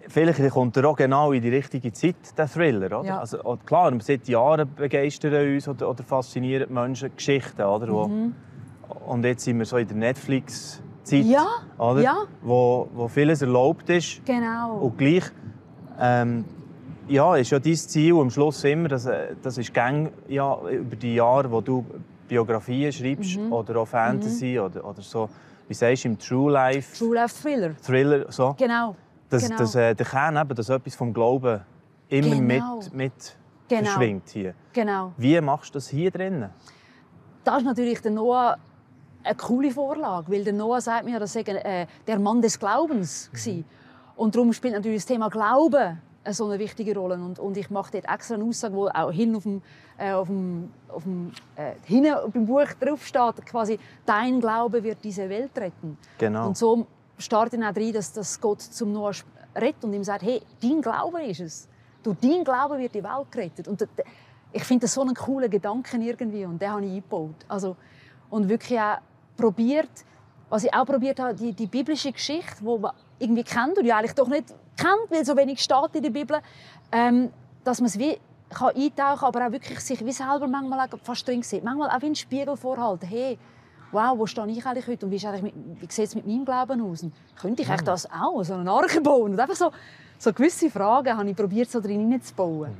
Vielleicht 0.09 0.51
kommt 0.51 0.77
er 0.77 0.85
auch 0.89 0.97
genau 0.97 1.33
in 1.33 1.41
die 1.41 1.49
richtige 1.49 1.91
Zeit, 1.93 2.17
der 2.37 2.49
Thriller. 2.49 2.87
Oder? 3.01 3.05
Ja. 3.09 3.19
Also, 3.21 3.43
und 3.43 3.67
klar, 3.67 3.93
seit 4.01 4.29
Jahren 4.29 4.69
begeistern 4.75 5.55
uns 5.55 5.67
oder, 5.69 5.89
oder 5.89 6.03
faszinieren 6.03 6.73
Menschen 6.73 7.11
Geschichten. 7.17 7.63
Oder? 7.63 7.89
Wo, 7.89 8.11
Und 9.07 9.25
jetzt 9.25 9.45
sind 9.45 9.59
wir 9.59 9.65
so 9.65 9.79
in 9.79 9.89
der 9.89 9.97
Netflix-Zeit, 9.97 11.25
Ja, 11.25 11.47
oder? 11.79 12.03
ja. 12.03 12.17
Wo, 12.43 12.89
wo 12.93 13.09
vieles 13.09 13.41
erlaubt 13.41 13.89
ist. 13.89 14.25
Genau. 14.27 14.77
Und 14.81 14.99
gleich 14.99 15.25
ähm, 15.99 16.45
ja, 17.09 17.37
ist 17.37 17.51
ja 17.51 17.59
dein 17.59 17.75
Ziel 17.77 18.15
am 18.19 18.31
Schluss 18.31 18.63
immer, 18.65 18.89
dass, 18.89 19.07
äh, 19.07 19.35
das 19.43 19.57
ist 19.59 19.73
gang, 19.73 20.13
ja, 20.29 20.59
über 20.69 20.97
die 20.97 21.15
Jahre, 21.15 21.51
wo 21.51 21.61
du 21.63 21.85
Biografien 22.29 22.93
schreibst 22.93 23.39
Mhm. 23.39 23.53
oder 23.53 23.81
auch 23.81 23.89
Fantasy 23.89 24.59
oder, 24.61 24.85
oder 24.85 25.01
so, 25.03 25.29
wie 25.69 25.75
sagst 25.75 26.05
du, 26.05 26.09
im 26.09 26.19
True 26.19 26.53
Life 26.53 26.97
True 26.97 27.15
Life 27.15 27.43
Thriller. 27.43 27.75
Thriller, 27.85 28.31
so. 28.31 28.55
Genau. 28.59 28.95
Dass, 29.31 29.45
genau. 29.45 29.57
dass 29.59 29.75
äh, 29.75 29.95
der 29.95 30.07
Kern 30.07 30.37
eben, 30.37 30.55
dass 30.55 30.69
etwas 30.69 30.95
vom 30.95 31.13
Glauben 31.15 31.61
immer 32.09 32.37
Genau. 32.37 32.77
mit, 32.77 32.95
mit 32.95 33.37
Genau. 33.69 33.85
verschwingt 33.85 34.29
hier. 34.31 34.55
genau. 34.73 35.13
Wie 35.17 35.41
machst 35.41 35.71
du 35.71 35.75
das 35.75 35.89
hier 35.89 36.11
drinnen? 36.11 36.51
Das 37.45 37.59
ist 37.59 37.65
natürlich 37.65 38.01
der 38.03 38.11
Noah 38.11 38.57
eine 39.23 39.35
coole 39.37 39.71
Vorlage, 39.71 40.31
weil 40.33 40.43
der 40.45 40.53
Noah 40.53 40.81
sagt 40.81 41.05
mir, 41.05 41.19
das 41.21 41.33
sei 41.33 41.41
äh, 41.43 41.87
der 42.07 42.19
Mann 42.19 42.43
des 42.43 42.59
Glaubens 42.59 43.31
Mhm. 43.33 43.59
war. 43.59 43.65
Und 44.17 44.35
darum 44.35 44.53
spielt 44.53 44.75
natürlich 44.75 44.99
das 44.99 45.07
Thema 45.07 45.29
Glauben 45.31 46.01
eine 46.23 46.35
so 46.35 46.47
eine 46.47 46.59
wichtige 46.59 46.95
Rolle. 46.95 47.15
Und, 47.15 47.39
und 47.39 47.57
ich 47.57 47.71
mache 47.71 47.93
dort 47.93 48.13
extra 48.13 48.35
eine 48.35 48.45
Aussage, 48.45 48.75
wo 48.75 48.89
auch 48.89 49.11
hin 49.13 49.35
auf 49.37 49.45
dem, 49.45 49.63
äh, 49.97 50.13
auf 50.13 50.27
dem, 50.29 50.71
auf 50.89 51.05
dem 51.05 51.33
äh, 51.57 51.73
hinten 51.85 52.15
beim 52.33 52.45
Buch 52.47 52.67
drauf 52.79 53.07
steht, 53.07 53.47
quasi 53.47 53.79
«Dein 54.05 54.41
Glaube 54.41 54.83
wird 54.83 54.99
diese 55.03 55.29
Welt 55.29 55.57
retten». 55.57 55.97
Genau. 56.19 56.49
Und 56.49 56.59
so 56.59 56.87
startet 57.21 57.61
dann 57.61 57.65
auch 57.65 57.77
rein, 57.77 57.93
dass, 57.93 58.13
dass 58.13 58.41
Gott 58.41 58.61
zum 58.61 58.93
Noah 58.93 59.13
rettet 59.55 59.85
und 59.85 59.93
ihm 59.93 60.05
sagt, 60.05 60.23
hey, 60.23 60.41
dein 60.63 60.81
Glaube 60.81 61.23
ist 61.25 61.41
es. 61.41 61.69
Durch 62.03 62.17
dein 62.21 62.45
Glaube 62.45 62.79
wird 62.79 62.95
die 62.95 63.03
Welt 63.03 63.31
gerettet. 63.31 63.69
Und 63.69 63.87
ich 64.53 64.65
finde 64.65 64.85
das 64.87 64.95
so 64.95 65.03
einen 65.03 65.15
coolen 65.15 65.51
Gedanken 65.51 66.03
irgendwie 66.03 66.45
und 66.45 66.61
den 66.61 66.71
habe 66.71 66.85
ich 66.85 66.91
eingebaut. 66.91 67.35
Also, 67.49 67.77
und 68.31 68.49
wirklich 68.49 68.79
auch 68.79 68.99
probiert, 69.37 69.91
was 70.49 70.65
ich 70.65 70.75
auch 70.75 70.85
probiert 70.85 71.21
habe, 71.21 71.35
die, 71.35 71.53
die 71.53 71.67
biblische 71.67 72.13
Geschichte, 72.13 72.57
die 72.61 72.79
man 72.79 72.93
irgendwie 73.19 73.45
kennt 73.45 73.79
und 73.79 73.85
ja 73.85 73.99
eigentlich 73.99 74.15
doch 74.15 74.29
nicht 74.29 74.49
kennt, 74.77 75.11
weil 75.11 75.25
so 75.25 75.37
wenig 75.37 75.61
steht 75.61 75.95
in 75.95 76.03
der 76.03 76.11
Bibel, 76.11 76.41
ähm, 76.91 77.31
dass 77.65 77.81
man 77.81 77.87
es 77.87 77.99
wie 77.99 78.19
kann 78.51 78.75
eintauchen 78.75 79.19
kann, 79.19 79.29
aber 79.29 79.47
auch 79.47 79.53
wirklich 79.53 79.81
sich 79.81 80.05
wie 80.05 80.13
selber 80.13 80.49
manchmal 80.49 80.89
auch 80.89 80.99
fast 81.05 81.27
drin 81.27 81.43
sieht. 81.43 81.63
Manchmal 81.63 81.89
auch 81.91 82.01
wie 82.03 82.07
einen 82.07 82.17
Spiegel 82.17 82.57
vorhalten. 82.57 83.09
Hey, 83.09 83.39
wow, 83.93 84.19
wo 84.19 84.27
stehe 84.27 84.47
ich 84.49 84.65
eigentlich 84.65 84.87
heute 84.87 85.07
und 85.07 85.13
wie, 85.13 85.17
ist 85.17 85.25
eigentlich 85.27 85.43
mit, 85.43 85.55
wie 85.81 85.87
sieht 85.93 86.07
es 86.07 86.15
mit 86.15 86.27
meinem 86.27 86.45
Glauben 86.45 86.81
aus? 86.83 87.03
Und 87.03 87.13
könnte 87.41 87.63
ich 87.63 87.69
eigentlich 87.69 87.83
das 87.83 88.09
auch, 88.11 88.43
so 88.43 88.55
eine 88.55 88.71
Arche 88.71 89.01
bauen? 89.01 89.33
Und 89.33 89.41
einfach 89.41 89.57
so, 89.57 89.71
so 90.19 90.33
gewisse 90.33 90.71
Fragen 90.71 91.17
habe 91.17 91.29
ich 91.29 91.37
probiert, 91.37 91.71
so 91.71 91.81
drin 91.81 92.01
hineinzubauen. 92.01 92.71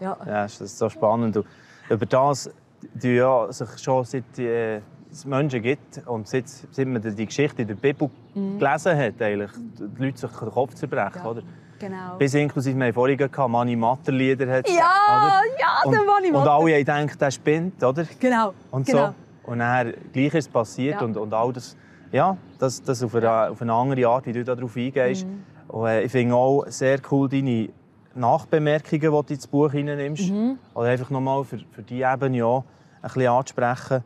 Ja. 0.00 0.16
Ja, 0.26 0.42
das 0.42 0.60
ist 0.60 0.78
so 0.78 0.88
spannend. 0.88 1.36
Und 1.36 1.46
über 1.88 2.06
das, 2.06 2.50
die 2.94 3.14
ja 3.14 3.50
sich 3.52 3.78
schon 3.78 4.04
seit 4.04 4.38
äh, 4.38 4.80
es 5.10 5.24
Menschen 5.24 5.62
gibt 5.62 6.02
und 6.06 6.26
seit, 6.26 6.48
seit 6.48 6.86
man 6.88 7.00
die 7.00 7.26
Geschichte 7.26 7.62
in 7.62 7.68
der 7.68 7.76
Bibel 7.76 8.10
gelesen 8.34 8.96
hat, 8.98 9.22
eigentlich, 9.22 9.50
die 9.78 10.04
Leute 10.04 10.18
sich 10.18 10.30
den 10.30 10.50
Kopf 10.50 10.74
zerbrechen. 10.74 11.20
Mhm. 11.20 11.24
Ja. 11.24 11.30
Oder? 11.30 11.42
Genau. 11.78 12.16
Bis 12.18 12.34
inklusive, 12.34 12.76
wir 12.78 12.86
haben 12.86 12.92
vorhin 12.92 13.16
gehabt, 13.16 13.50
Mani 13.50 13.76
Matter-Lieder 13.76 14.50
hat 14.50 14.68
es 14.68 14.74
Ja, 14.74 14.82
oder? 14.82 15.42
ja, 15.60 15.82
und, 15.84 15.92
der 15.92 16.02
Mani 16.04 16.28
Und 16.28 16.32
Matter. 16.34 16.52
alle 16.52 16.76
haben 16.76 17.06
gedacht, 17.06 17.20
der 17.20 17.30
spinnt, 17.30 17.82
oder? 17.82 18.06
Genau. 18.18 18.54
Und 18.70 18.86
genau. 18.86 19.06
so. 19.08 19.14
Und 19.46 19.58
dann 19.58 19.92
gleich 20.12 20.26
ist 20.34 20.46
es 20.46 20.48
passiert 20.48 21.00
Ja. 21.00 21.06
und, 21.06 21.16
und 21.16 21.32
all 21.34 21.52
das, 21.52 21.76
ja, 22.12 22.36
das, 22.58 22.82
das 22.82 23.02
auf, 23.02 23.14
eine, 23.14 23.50
auf 23.50 23.60
eine 23.62 23.72
andere 23.72 24.06
Art, 24.08 24.26
wie 24.26 24.32
du 24.32 24.44
darauf 24.44 24.76
eingehst. 24.76 25.26
Mhm. 25.26 25.42
Und, 25.68 25.86
äh, 25.86 26.02
ich 26.02 26.12
finde 26.12 26.34
auch 26.34 26.64
sehr 26.68 26.98
cool 27.10 27.28
deine 27.28 27.68
Nachbemerkungen, 28.14 29.00
die 29.00 29.08
du 29.08 29.24
ins 29.34 29.46
Buch 29.46 29.72
hineinnimmst. 29.72 30.30
Mhm. 30.30 30.58
Oder 30.74 30.88
einfach 30.88 31.10
nochmal 31.10 31.44
für, 31.44 31.58
für 31.70 31.82
die 31.82 32.02
Ebene 32.02 32.44
auch 32.46 32.64
ein 33.02 33.08
bisschen 33.08 33.26
anzusprechen. 33.28 34.04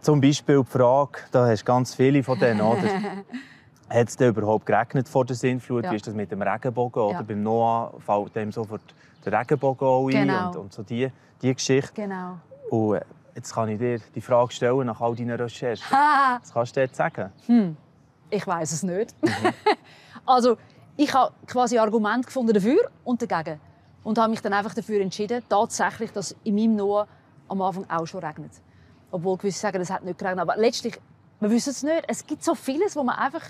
Zum 0.00 0.20
Beispiel 0.20 0.62
die 0.62 0.70
Frage, 0.70 1.18
da 1.32 1.46
hast 1.46 1.62
du 1.62 1.64
ganz 1.64 1.94
viele 1.94 2.22
von 2.22 2.38
denen, 2.38 2.60
oder? 2.60 2.78
Hat 3.88 4.08
es 4.08 4.16
denn 4.16 4.30
überhaupt 4.30 4.66
geregnet 4.66 5.08
vor 5.08 5.24
der 5.24 5.36
Sintflut? 5.36 5.84
Ja. 5.84 5.92
Wie 5.92 5.96
ist 5.96 6.06
das 6.06 6.14
mit 6.14 6.30
dem 6.32 6.42
Regenbogen? 6.42 7.02
Oder 7.02 7.14
Ja. 7.18 7.22
beim 7.22 7.42
Noah 7.42 7.92
fällt 8.00 8.34
dem 8.34 8.50
sofort 8.52 8.82
der 9.24 9.38
Regenbogen 9.38 9.86
auch 9.86 10.06
ein 10.08 10.12
Genau. 10.26 10.48
und, 10.48 10.56
und 10.56 10.72
so 10.72 10.82
die, 10.82 11.08
die 11.40 11.54
Geschichte. 11.54 11.92
Genau. 11.94 12.38
Und 12.70 12.96
äh, 12.96 13.00
jetzt 13.36 13.54
kann 13.54 13.68
ich 13.68 13.78
dir 13.78 14.00
die 14.14 14.20
Frage 14.20 14.50
stellen 14.52 14.86
nach 14.86 15.00
all 15.00 15.14
deinen 15.14 15.38
Recherchen. 15.38 15.90
Ha, 15.90 16.38
Was 16.40 16.52
kannst 16.52 16.76
du 16.76 16.86
dir 16.86 16.92
sagen? 16.92 17.30
ich 18.30 18.46
weiß 18.46 18.72
es 18.72 18.82
nicht. 18.82 19.14
also, 20.26 20.56
ich 20.96 21.12
habe 21.14 21.32
quasi 21.46 21.78
Argument 21.78 22.26
gefunden 22.26 22.52
dafür 22.54 22.90
und 23.04 23.22
dagegen. 23.22 23.60
Und 24.02 24.18
habe 24.18 24.30
mich 24.30 24.40
dann 24.40 24.52
einfach 24.52 24.72
dafür 24.74 25.00
entschieden, 25.00 25.42
tatsächlich, 25.48 26.12
dass 26.12 26.34
in 26.44 26.54
meinem 26.54 26.76
Noah 26.76 27.06
am 27.48 27.60
Anfang 27.60 27.88
auch 27.90 28.06
schon 28.06 28.24
regnet. 28.24 28.52
Obwohl 29.10 29.36
gewisse 29.36 29.60
sagen, 29.60 29.80
es 29.80 29.90
hat 29.90 30.04
nicht 30.04 30.18
geregnet. 30.18 30.40
Aber 30.40 30.56
letztlich, 30.56 30.98
wir 31.40 31.50
wissen 31.50 31.70
es 31.70 31.82
nicht. 31.82 32.04
Es 32.08 32.26
gibt 32.26 32.42
so 32.42 32.54
vieles, 32.54 32.96
wo 32.96 33.02
man 33.02 33.16
einfach 33.16 33.42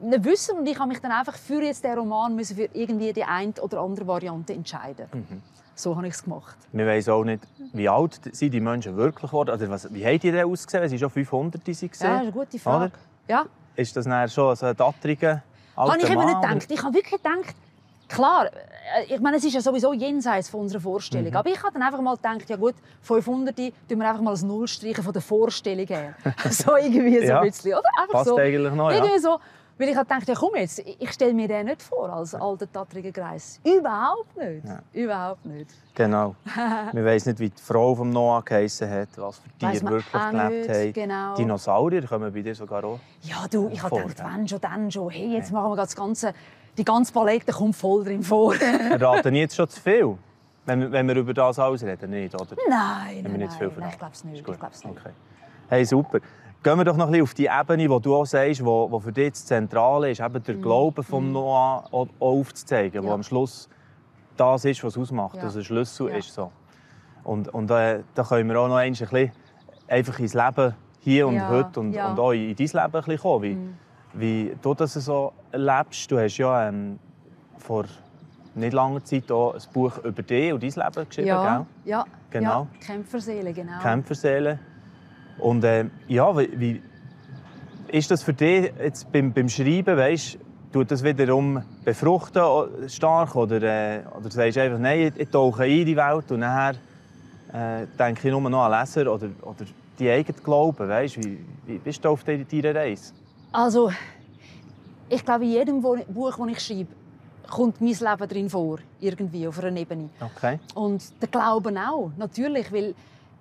nicht 0.00 0.24
wissen. 0.24 0.58
Und 0.58 0.66
ich 0.68 0.78
habe 0.78 0.88
mich 0.88 1.00
dann 1.00 1.12
einfach 1.12 1.34
für 1.34 1.62
jetzt 1.62 1.82
den 1.84 1.98
Roman 1.98 2.34
müssen 2.34 2.56
für 2.56 2.68
irgendwie 2.72 3.12
die 3.12 3.24
eine 3.24 3.52
oder 3.60 3.80
andere 3.80 4.06
Variante 4.06 4.52
entscheiden. 4.52 5.06
So 5.78 5.94
habe 5.96 6.08
ich 6.08 6.14
es 6.14 6.24
gemacht. 6.24 6.56
Wir 6.72 6.86
wissen 6.86 7.10
auch 7.12 7.22
nicht, 7.22 7.44
wie 7.72 7.88
alt 7.88 8.20
sind 8.32 8.52
die 8.52 8.60
Menschen 8.60 8.96
wirklich 8.96 9.30
geworden. 9.30 9.70
Was, 9.70 9.92
wie 9.94 10.04
haben 10.04 10.18
die 10.18 10.32
denn 10.32 10.44
ausgesehen? 10.44 10.82
Es 10.82 10.90
sind 10.90 10.98
schon 10.98 11.10
500 11.10 11.64
die 11.64 11.72
sie 11.72 11.86
Ja, 11.86 11.90
das 11.92 12.00
ist 12.00 12.04
eine 12.04 12.32
gute 12.32 12.58
Frage. 12.58 12.84
Oder? 12.86 12.92
Ja, 13.28 13.44
Ist 13.76 13.96
das 13.96 14.04
dann 14.04 14.28
schon 14.28 14.56
so 14.56 14.66
ein 14.66 14.76
dattriger 14.76 15.42
alter 15.76 15.92
habe 15.92 16.02
ich 16.02 16.10
eben 16.10 16.24
nicht 16.24 16.42
gedacht. 16.42 16.66
Ich 16.70 16.82
habe 16.82 16.94
wirklich 16.94 17.22
gedacht, 17.22 17.54
klar, 18.08 18.46
äh, 18.46 19.14
ich 19.14 19.20
meine, 19.20 19.36
es 19.36 19.44
ist 19.44 19.54
ja 19.54 19.60
sowieso 19.60 19.92
jenseits 19.92 20.48
von 20.48 20.62
unserer 20.62 20.80
Vorstellung. 20.80 21.30
Mhm. 21.30 21.36
Aber 21.36 21.48
ich 21.48 21.62
habe 21.62 21.72
dann 21.72 21.82
einfach 21.82 22.00
mal 22.00 22.16
gedacht, 22.16 22.50
ja 22.50 22.56
gut, 22.56 22.74
500 23.02 23.54
tun 23.56 23.72
wir 23.88 24.08
einfach 24.08 24.20
mal 24.22 24.30
als 24.30 24.42
Null 24.42 24.66
streichen 24.66 25.04
von 25.04 25.12
der 25.12 25.22
Vorstellung 25.22 25.86
her. 25.86 26.14
so 26.50 26.76
irgendwie 26.76 27.18
so 27.20 27.24
Ja. 27.24 27.40
ein 27.40 27.48
bisschen, 27.48 27.72
oder? 27.74 27.82
Einfach 28.00 28.12
Passt 28.14 28.28
so. 28.30 28.36
eigentlich 28.36 28.74
noch, 28.74 28.90
ja. 28.90 28.96
Irgendwie 28.96 29.18
so. 29.20 29.38
Weil 29.78 29.90
ich 29.90 29.96
habe 29.96 30.08
gedacht, 30.08 30.28
ja 30.28 30.34
komm 30.34 30.56
jetzt, 30.56 30.80
ich 30.80 31.12
stelle 31.12 31.32
mir 31.32 31.46
den 31.46 31.66
nicht 31.66 31.82
vor 31.82 32.10
als 32.10 32.34
alter 32.34 32.70
tattriger 32.70 33.12
Greis. 33.12 33.60
Überhaupt 33.64 34.36
nicht. 34.36 34.64
Ja. 34.64 34.80
Überhaupt 34.92 35.46
nicht. 35.46 35.70
Genau. 35.94 36.34
Wir 36.92 37.04
wissen 37.04 37.28
nicht, 37.28 37.38
wie 37.38 37.50
die 37.50 37.62
Frau 37.62 37.94
vom 37.94 38.10
Noah 38.10 38.42
geheissen 38.44 38.90
hat, 38.90 39.08
was 39.16 39.38
für 39.38 39.48
Weiss 39.60 39.78
Tiere 39.78 39.84
man 39.84 39.92
wirklich 39.92 40.12
gelebt 40.12 40.68
haben. 40.68 40.92
genau. 40.92 41.34
Dinosaurier 41.36 42.06
kommen 42.06 42.32
bei 42.32 42.42
dir 42.42 42.54
sogar 42.56 42.84
auch. 42.84 42.98
Ja, 43.22 43.46
du, 43.48 43.68
ich 43.68 43.80
habe 43.80 43.96
gedacht, 43.96 44.18
ja. 44.18 44.30
wenn 44.34 44.48
schon, 44.48 44.60
dann 44.60 44.90
schon. 44.90 45.10
Hey, 45.10 45.28
jetzt 45.34 45.52
machen 45.52 45.70
wir 45.70 45.76
das 45.76 45.94
ganze, 45.94 46.34
die 46.76 46.84
ganze 46.84 47.12
Palette 47.12 47.52
kommt 47.52 47.76
voll 47.76 48.04
drin 48.04 48.22
vor. 48.24 48.54
Wir 48.54 49.00
raten 49.00 49.34
jetzt 49.36 49.54
schon 49.54 49.68
zu 49.68 49.80
viel, 49.80 50.18
wenn 50.66 50.80
wir, 50.80 50.90
wenn 50.90 51.06
wir 51.06 51.16
über 51.16 51.34
das 51.34 51.56
alles 51.58 51.84
reden, 51.84 52.10
nicht, 52.10 52.34
oder? 52.34 52.56
nein, 52.68 53.22
nein, 53.22 53.22
nein, 53.22 53.48
nein, 53.78 53.88
ich 53.90 53.98
glaube 53.98 54.12
es 54.12 54.24
nicht. 54.24 54.38
Ich 54.38 54.44
glaub's 54.44 54.84
nicht. 54.84 54.98
Okay. 54.98 55.12
Hey, 55.68 55.84
super. 55.84 56.20
Gehen 56.62 56.76
wir 56.76 56.84
doch 56.84 56.96
noch 56.96 57.06
ein 57.06 57.12
bisschen 57.12 57.22
auf 57.22 57.34
die 57.34 57.46
Ebene, 57.46 57.88
wo 57.88 57.98
du 58.00 58.16
auch 58.16 58.24
sagst, 58.26 58.64
wo, 58.64 58.90
wo 58.90 58.98
für 58.98 59.12
dich 59.12 59.30
das 59.30 59.46
Zentrale 59.46 60.10
ist, 60.10 60.20
eben 60.20 60.42
der 60.42 60.54
Glaube 60.56 61.02
vom 61.04 61.30
Noah 61.30 61.84
auch 61.92 62.08
aufzuzeigen, 62.18 63.00
wo 63.00 63.04
Mhm. 63.04 63.08
Ja. 63.08 63.14
am 63.14 63.22
Schluss 63.22 63.68
das 64.36 64.64
ist, 64.64 64.82
was 64.82 64.96
es 64.96 65.02
ausmacht, 65.02 65.36
Ja. 65.36 65.42
dass 65.42 65.56
ein 65.56 65.62
Schlüssel 65.64 66.10
Ja. 66.10 66.16
ist. 66.16 66.34
So. 66.34 66.50
Und, 67.22 67.48
und 67.54 67.70
äh, 67.70 68.00
da 68.14 68.22
können 68.24 68.48
wir 68.50 68.58
auch 68.60 68.68
noch 68.68 68.76
ein 68.76 68.90
bisschen 68.92 69.30
einfach 69.86 70.18
ins 70.18 70.34
Leben 70.34 70.74
hier 71.00 71.28
und 71.28 71.36
Ja, 71.36 71.48
heute 71.48 71.78
und, 71.80 71.92
ja. 71.92 72.06
Mhm. 72.06 72.10
und 72.12 72.20
auch 72.20 72.32
in 72.32 72.56
dein 72.56 72.66
Leben 72.66 72.78
ein 72.78 72.90
bisschen 72.90 73.18
kommen. 73.18 73.78
Wie, 74.14 74.48
wie 74.48 74.56
du 74.60 74.74
das 74.74 74.94
so 74.94 75.32
erlebst. 75.52 76.10
Du 76.10 76.18
hast 76.18 76.36
ja 76.38 76.68
ähm, 76.68 76.98
vor 77.58 77.84
nicht 78.56 78.72
langer 78.72 79.04
Zeit 79.04 79.30
auch 79.30 79.54
ein 79.54 79.60
Buch 79.72 79.98
über 79.98 80.22
dich 80.22 80.52
und 80.52 80.60
dein 80.62 80.70
Leben 80.70 81.08
geschrieben, 81.08 81.28
Ja, 81.28 81.56
gell? 81.58 81.66
ja, 81.84 82.04
Genau. 82.30 82.50
ja, 82.62 82.66
Kämpferseele, 82.84 83.52
genau. 83.52 83.78
Kämpferseele. 83.80 84.58
Und 85.38 85.64
äh, 85.64 85.86
ja, 86.08 86.36
wie, 86.36 86.48
wie 86.60 86.82
ist 87.88 88.10
das 88.10 88.22
für 88.22 88.32
dich 88.32 88.72
jetzt 88.82 89.10
beim, 89.12 89.32
beim 89.32 89.48
Schreiben, 89.48 89.96
weißt, 89.96 90.38
tut 90.72 90.90
das 90.90 91.02
wiederum 91.02 91.62
befruchten 91.84 92.42
stark 92.88 93.34
oder, 93.34 93.62
äh, 93.62 94.00
oder 94.18 94.30
sagst 94.30 94.56
du 94.56 94.62
einfach, 94.62 94.78
nein, 94.78 95.12
ich, 95.14 95.22
ich 95.22 95.28
tauche 95.30 95.62
ein 95.62 95.70
in 95.70 95.86
die 95.86 95.96
Welt 95.96 96.30
und 96.30 96.40
nachher 96.40 96.74
äh, 97.52 97.86
denke 97.98 98.28
ich 98.28 98.32
nur 98.32 98.48
noch 98.50 98.64
an 98.64 98.78
Leser 98.80 99.12
oder, 99.12 99.28
oder 99.42 99.64
die 99.98 100.10
eigenen 100.10 100.42
Glauben, 100.42 100.88
weißt, 100.88 101.16
wie, 101.24 101.38
wie 101.66 101.78
bist 101.78 102.04
du 102.04 102.10
auf 102.10 102.22
de- 102.24 102.44
deiner 102.44 102.74
Reise? 102.74 103.12
Also, 103.52 103.90
ich 105.08 105.24
glaube, 105.24 105.44
in 105.44 105.52
jedem 105.52 105.80
Buch, 105.80 105.96
das 106.36 106.48
ich 106.48 106.60
schreibe, 106.60 106.88
kommt 107.50 107.80
mein 107.80 107.94
Leben 107.94 108.28
drin 108.28 108.50
vor, 108.50 108.78
irgendwie 109.00 109.48
auf 109.48 109.58
einer 109.64 109.80
Ebene. 109.80 110.10
Okay. 110.20 110.58
Und 110.74 111.02
der 111.22 111.28
Glauben 111.28 111.78
auch, 111.78 112.10
natürlich, 112.18 112.70
weil 112.70 112.94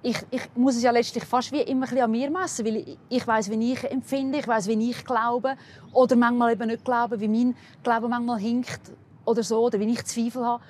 ich, 0.04 0.18
ich 0.30 0.42
muss 0.56 0.76
es 0.76 0.84
ja 0.84 0.92
letztlich 0.92 1.26
fast 1.26 1.52
wie 1.52 1.62
immer 1.62 1.92
an 2.02 2.12
mir 2.12 2.30
messen, 2.30 2.66
weil 2.66 2.78
ich, 2.78 2.98
ich 3.10 3.28
weiß, 3.28 3.50
wie 3.50 3.74
ich 3.74 3.84
empfinde, 3.84 4.40
ich 4.40 4.48
weiß, 4.48 4.68
wie 4.68 4.90
ich 4.90 5.04
glaube 5.04 5.56
oder 5.92 6.16
manchmal 6.16 6.54
eben 6.54 6.68
nicht 6.68 6.86
glaube, 6.86 7.20
wie 7.20 7.28
mein 7.28 7.56
Glaube 7.84 8.08
manchmal 8.08 8.40
hinkt 8.40 8.82
oder 9.26 9.44
so 9.44 9.60
oder 9.60 9.80
wie 9.80 9.92
ich 9.92 10.06
Zweifel 10.06 10.46
habe. 10.46 10.64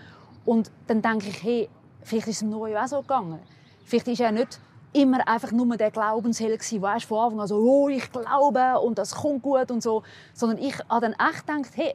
Und 0.45 0.71
dann 0.87 1.01
denke 1.01 1.27
ich, 1.27 1.43
hey, 1.43 1.69
vielleicht 2.03 2.27
ist 2.27 2.35
es 2.35 2.39
dem 2.39 2.49
Noah 2.49 2.83
auch 2.83 2.87
so 2.87 3.01
gegangen. 3.01 3.39
Vielleicht 3.83 4.07
ist 4.07 4.21
er 4.21 4.31
nicht 4.31 4.59
immer 4.93 5.27
einfach 5.27 5.51
nur 5.51 5.77
der 5.77 5.91
Glaubensheld 5.91 6.59
gewesen, 6.59 6.81
weißt, 6.81 7.05
von 7.05 7.19
Anfang 7.19 7.41
an 7.41 7.47
so, 7.47 7.57
oh, 7.57 7.89
ich 7.89 8.09
glaube 8.11 8.79
und 8.79 8.97
das 8.97 9.13
kommt 9.13 9.43
gut 9.43 9.69
und 9.69 9.83
so, 9.83 10.03
sondern 10.33 10.57
ich 10.57 10.77
habe 10.89 11.01
dann 11.01 11.13
echt 11.13 11.45
gedacht, 11.45 11.71
hey, 11.75 11.93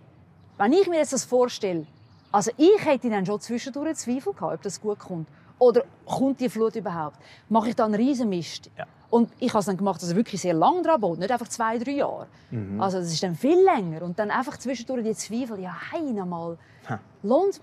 wenn 0.59 0.73
ich 0.73 0.87
mir 0.87 0.99
jetzt 0.99 1.13
das 1.13 1.25
vorstelle, 1.25 1.87
also 2.31 2.51
ich 2.57 2.85
hätte 2.85 3.11
dann 3.11 3.27
schon 3.27 3.41
zwischendurch 3.41 3.97
Zweifel 3.97 4.33
gehabt, 4.33 4.55
ob 4.55 4.63
das 4.63 4.81
gut 4.81 4.99
kommt. 4.99 5.29
Oder 5.63 5.85
kommt 6.05 6.41
die 6.41 6.49
Flut 6.49 6.75
überhaupt? 6.75 7.19
Mache 7.49 7.69
ich 7.69 7.77
da 7.77 7.85
einen 7.85 7.95
riesen 7.95 8.29
Mist? 8.29 8.69
Ja. 8.77 8.85
Und 9.11 9.31
ich 9.39 9.51
habe 9.51 9.61
es 9.61 9.67
dann 9.67 9.77
gemacht, 9.77 10.03
dass 10.03 10.11
er 10.11 10.17
wirklich 10.17 10.41
sehr 10.41 10.55
lange 10.55 10.83
dran 10.83 11.01
bot, 11.01 11.21
nicht 11.21 11.31
einfach 11.31 11.47
zwei, 11.47 11.79
drei 11.79 11.93
Jahre. 11.93 12.27
Mhm. 12.51 12.81
Also 12.81 12.99
das 12.99 13.13
ist 13.13 13.23
dann 13.23 13.37
viel 13.37 13.63
länger. 13.63 14.03
Und 14.03 14.19
dann 14.19 14.33
einfach 14.33 14.57
zwischendurch 14.57 15.05
die 15.05 15.15
Zweifel, 15.15 15.61
ja, 15.61 15.73
hey, 15.93 16.03
mal. 16.25 16.59
Ha. 16.89 16.99
Lohnt, 17.23 17.61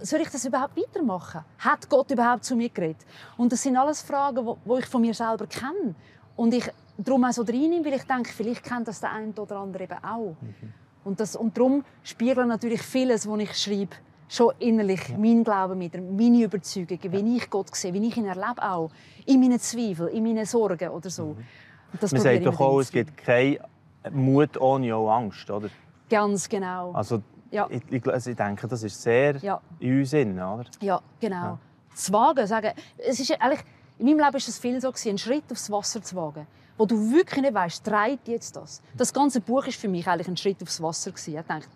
soll 0.00 0.20
ich 0.20 0.30
das 0.30 0.44
überhaupt 0.44 0.76
weitermachen? 0.76 1.40
Hat 1.58 1.90
Gott 1.90 2.12
überhaupt 2.12 2.44
zu 2.44 2.54
mir 2.54 2.68
geredet? 2.68 3.04
Und 3.36 3.50
das 3.50 3.60
sind 3.64 3.76
alles 3.76 4.00
Fragen, 4.00 4.46
wo 4.64 4.78
ich 4.78 4.86
von 4.86 5.00
mir 5.00 5.14
selber 5.14 5.48
kenne. 5.48 5.96
Und 6.36 6.54
ich 6.54 6.70
darum 6.98 7.24
auch 7.24 7.32
so 7.32 7.42
reinnehme, 7.42 7.84
weil 7.84 7.94
ich 7.94 8.04
denke, 8.04 8.30
vielleicht 8.32 8.62
kennt 8.62 8.86
das 8.86 9.00
der 9.00 9.10
eine 9.10 9.32
oder 9.32 9.56
andere 9.56 9.82
eben 9.82 10.04
auch. 10.04 10.36
Und, 11.02 11.18
das, 11.18 11.34
und 11.34 11.56
darum 11.56 11.84
spiegeln 12.04 12.46
natürlich 12.46 12.82
vieles, 12.82 13.28
was 13.28 13.40
ich 13.40 13.56
schreibe, 13.58 13.96
schon 14.30 14.54
innerlich 14.60 15.00
mein 15.18 15.42
Glauben 15.42 15.76
mit, 15.78 15.94
meine 15.94 16.44
Überzeugungen, 16.44 17.12
wie 17.12 17.36
ich 17.36 17.50
Gott 17.50 17.74
sehe, 17.74 17.92
wie 17.92 18.06
ich 18.06 18.16
ihn 18.16 18.26
erlebe 18.26 18.62
auch. 18.62 18.90
In 19.26 19.40
meinen 19.40 19.58
Zweifeln, 19.58 20.08
in 20.08 20.22
meinen 20.22 20.46
Sorgen 20.46 20.88
oder 20.88 21.10
so. 21.10 21.36
Das 22.00 22.12
Man 22.12 22.20
sagt 22.20 22.46
doch 22.46 22.58
auch, 22.60 22.78
es 22.78 22.92
gibt 22.92 23.16
keinen 23.16 23.58
Mut 24.12 24.56
ohne 24.60 24.94
auch 24.94 25.10
Angst, 25.10 25.50
oder? 25.50 25.68
Ganz 26.08 26.48
genau. 26.48 26.92
Also, 26.92 27.22
Ja. 27.50 27.66
ich, 27.68 27.82
ich, 27.90 28.06
also 28.06 28.30
ich 28.30 28.36
denke, 28.36 28.68
das 28.68 28.84
ist 28.84 29.02
sehr 29.02 29.36
Ja. 29.38 29.60
in 29.80 29.98
uns 29.98 30.10
drin, 30.10 30.32
oder? 30.40 30.64
Ja, 30.80 31.00
genau. 31.20 31.36
Ja. 31.36 31.58
Zu 31.94 32.12
wagen, 32.12 32.46
sagen, 32.46 32.70
es 32.98 33.18
ist 33.18 33.28
ja 33.28 33.36
eigentlich, 33.40 33.60
in 33.98 34.06
meinem 34.06 34.18
Leben 34.18 34.32
war 34.32 34.36
es 34.36 34.58
viel 34.58 34.80
so, 34.80 34.92
einen 35.06 35.18
Schritt 35.18 35.44
aufs 35.50 35.68
Wasser 35.70 36.00
zu 36.00 36.14
wagen, 36.14 36.46
wo 36.78 36.86
du 36.86 36.94
wirklich 37.12 37.42
nicht 37.42 37.52
weißt, 37.52 37.84
treibt 37.84 38.28
jetzt 38.28 38.54
das. 38.54 38.80
Das 38.96 39.12
ganze 39.12 39.40
Buch 39.40 39.64
war 39.66 39.72
für 39.72 39.88
mich 39.88 40.06
eigentlich 40.06 40.28
ein 40.28 40.36
Schritt 40.36 40.62
aufs 40.62 40.80
Wasser. 40.80 41.10
Gewesen. 41.10 41.36
Ich 41.36 41.44
dachte, 41.46 41.66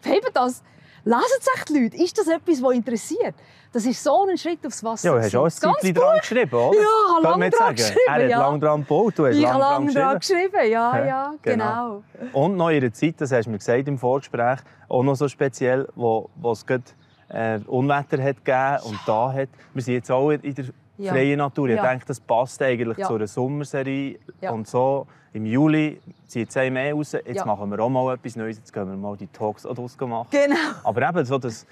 verheben 0.00 0.28
das, 0.32 0.62
lesen 1.04 1.38
es 1.40 1.46
echt 1.56 1.68
die 1.68 1.78
Leute? 1.82 1.96
Ist 1.96 2.18
das 2.18 2.28
etwas, 2.28 2.62
was 2.62 2.72
interessiert? 2.74 3.34
Das 3.72 3.84
ist 3.86 4.02
so 4.02 4.26
ein 4.28 4.36
Schritt 4.36 4.64
aufs 4.66 4.82
Wasser. 4.82 5.08
Ja, 5.08 5.14
du 5.14 5.22
hast 5.22 5.34
auch 5.36 5.42
ein. 5.44 5.44
Das 5.44 5.80
Zeitchen 5.80 5.94
dran 5.94 6.18
geschrieben, 6.18 6.54
oder? 6.54 6.76
Ja, 6.78 7.18
lange 7.30 7.50
dran 7.50 7.58
sagen? 7.60 7.76
geschrieben, 7.76 8.00
Er 8.08 8.14
hat 8.14 8.30
ja. 8.30 8.38
lange 8.38 8.58
dran 8.58 8.80
gebaut, 8.80 9.12
du 9.16 9.26
hast 9.26 9.36
Ich 9.36 9.42
lange 9.42 9.52
habe 9.54 9.62
dran 9.62 9.72
lange 9.72 9.86
geschrieben. 9.86 10.04
dran 10.08 10.18
geschrieben, 10.18 10.70
ja, 10.72 11.06
Ja, 11.06 11.34
genau. 11.42 12.02
genau. 12.18 12.38
Und 12.38 12.56
noch 12.56 12.68
in 12.70 12.76
einer 12.82 12.92
Zeit, 12.92 13.14
das 13.20 13.30
hast 13.32 13.44
du 13.46 13.50
mir 13.50 13.58
gesagt 13.58 13.86
im 13.88 13.96
Vorgespräch, 13.98 14.58
auch 14.88 15.02
noch 15.04 15.14
so 15.14 15.28
speziell, 15.28 15.88
wo, 15.94 16.28
wo 16.36 16.50
es 16.52 16.66
gerade 16.66 16.82
äh, 17.28 17.60
Unwetter 17.68 18.20
hat 18.22 18.44
gegeben 18.44 18.78
und 18.86 18.98
da 19.06 19.32
hat. 19.32 19.48
Wir 19.72 19.82
sind 19.82 19.94
jetzt 19.94 20.10
auch 20.10 20.30
in 20.30 20.54
der 20.54 20.64
Ja. 21.00 21.12
freien 21.12 21.38
Natur. 21.38 21.68
Ich 21.68 21.76
Ja. 21.76 21.88
denke, 21.88 22.04
das 22.06 22.20
passt 22.20 22.60
eigentlich 22.62 22.98
Ja. 22.98 23.06
zu 23.08 23.14
einer 23.14 23.26
Sommerserie. 23.26 24.18
Ja. 24.40 24.50
Und 24.52 24.66
so 24.68 25.06
im 25.32 25.46
Juli 25.46 26.00
zieht 26.26 26.50
es 26.50 26.56
einem 26.56 26.74
mehr 26.74 26.94
raus. 26.94 27.12
Jetzt 27.12 27.34
Ja. 27.36 27.44
machen 27.44 27.70
wir 27.70 27.78
auch 27.80 27.88
mal 27.88 28.14
etwas 28.14 28.36
Neues. 28.36 28.56
Jetzt 28.58 28.72
gehen 28.72 28.88
wir 28.88 28.96
mal 28.96 29.16
die 29.16 29.26
Talks 29.28 29.64
auch 29.66 29.74
draus 29.74 29.96
machen. 30.00 30.28
Genau. 30.30 30.56
Aber 30.84 31.08
eben 31.08 31.24
so 31.24 31.38
das 31.38 31.66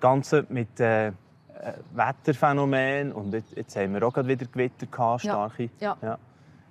Ganze 0.00 0.46
mit 0.48 0.78
äh, 0.80 1.08
äh, 1.08 1.12
Wetterphänomen 1.92 3.12
und 3.12 3.32
jetzt, 3.34 3.54
jetzt 3.56 3.76
haben 3.76 3.92
wir 3.94 4.06
auch 4.06 4.12
gerade 4.12 4.28
wieder 4.28 4.46
Gewitter 4.46 4.86
gehabt, 4.86 5.24
Ja. 5.24 5.32
starke. 5.32 5.68
Ja. 5.80 5.96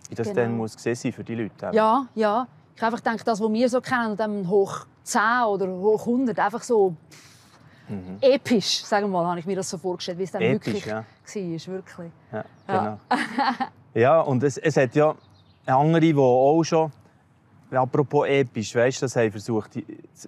Wie 0.10 0.16
das 0.16 0.28
Genau. 0.30 0.42
dann 0.42 0.58
muss 0.58 0.76
gesehen 0.76 0.96
sein 0.96 1.14
für 1.14 1.24
die 1.24 1.36
Leute. 1.36 1.68
eben. 1.68 1.74
Ja, 1.76 2.06
ja. 2.16 2.48
Ich 2.76 2.82
einfach 2.84 2.98
gedacht, 3.04 3.28
das, 3.28 3.40
was 3.42 3.52
wir 3.52 3.70
so 3.70 3.82
kennen, 3.82 4.16
dann 4.18 4.48
hoch 4.50 4.86
10 5.04 5.44
oder 5.46 5.68
hoch 5.68 6.06
100, 6.06 6.40
einfach 6.40 6.64
so 6.64 6.96
Mhm. 7.90 8.18
episch, 8.22 8.84
sagen 8.84 9.08
wir 9.08 9.22
mal, 9.22 9.28
habe 9.28 9.40
ich 9.40 9.46
mir 9.46 9.56
das 9.56 9.70
so 9.70 9.78
vorgestellt, 9.78 10.18
wie 10.20 10.24
es 10.24 10.32
dann 10.32 10.42
Episch, 10.42 10.68
wirklich 10.68 10.86
ja. 10.86 10.96
war. 10.98 11.06
Wirklich. 11.68 12.12
Ja, 12.32 12.46
Ja. 12.68 13.00
genau. 13.12 13.22
ja, 13.94 14.22
und 14.22 14.44
es, 14.44 14.58
es 14.58 14.78
hat 14.78 14.96
ja 14.96 15.16
andere, 15.66 16.00
die 16.02 16.16
auch 16.16 16.64
schon, 16.64 16.92
ja, 17.72 17.82
apropos 17.82 18.28
episch, 18.28 18.74
weißt, 18.76 19.04
das 19.04 19.16
haben 19.16 19.32
versucht 19.32 19.74
zu 19.74 19.82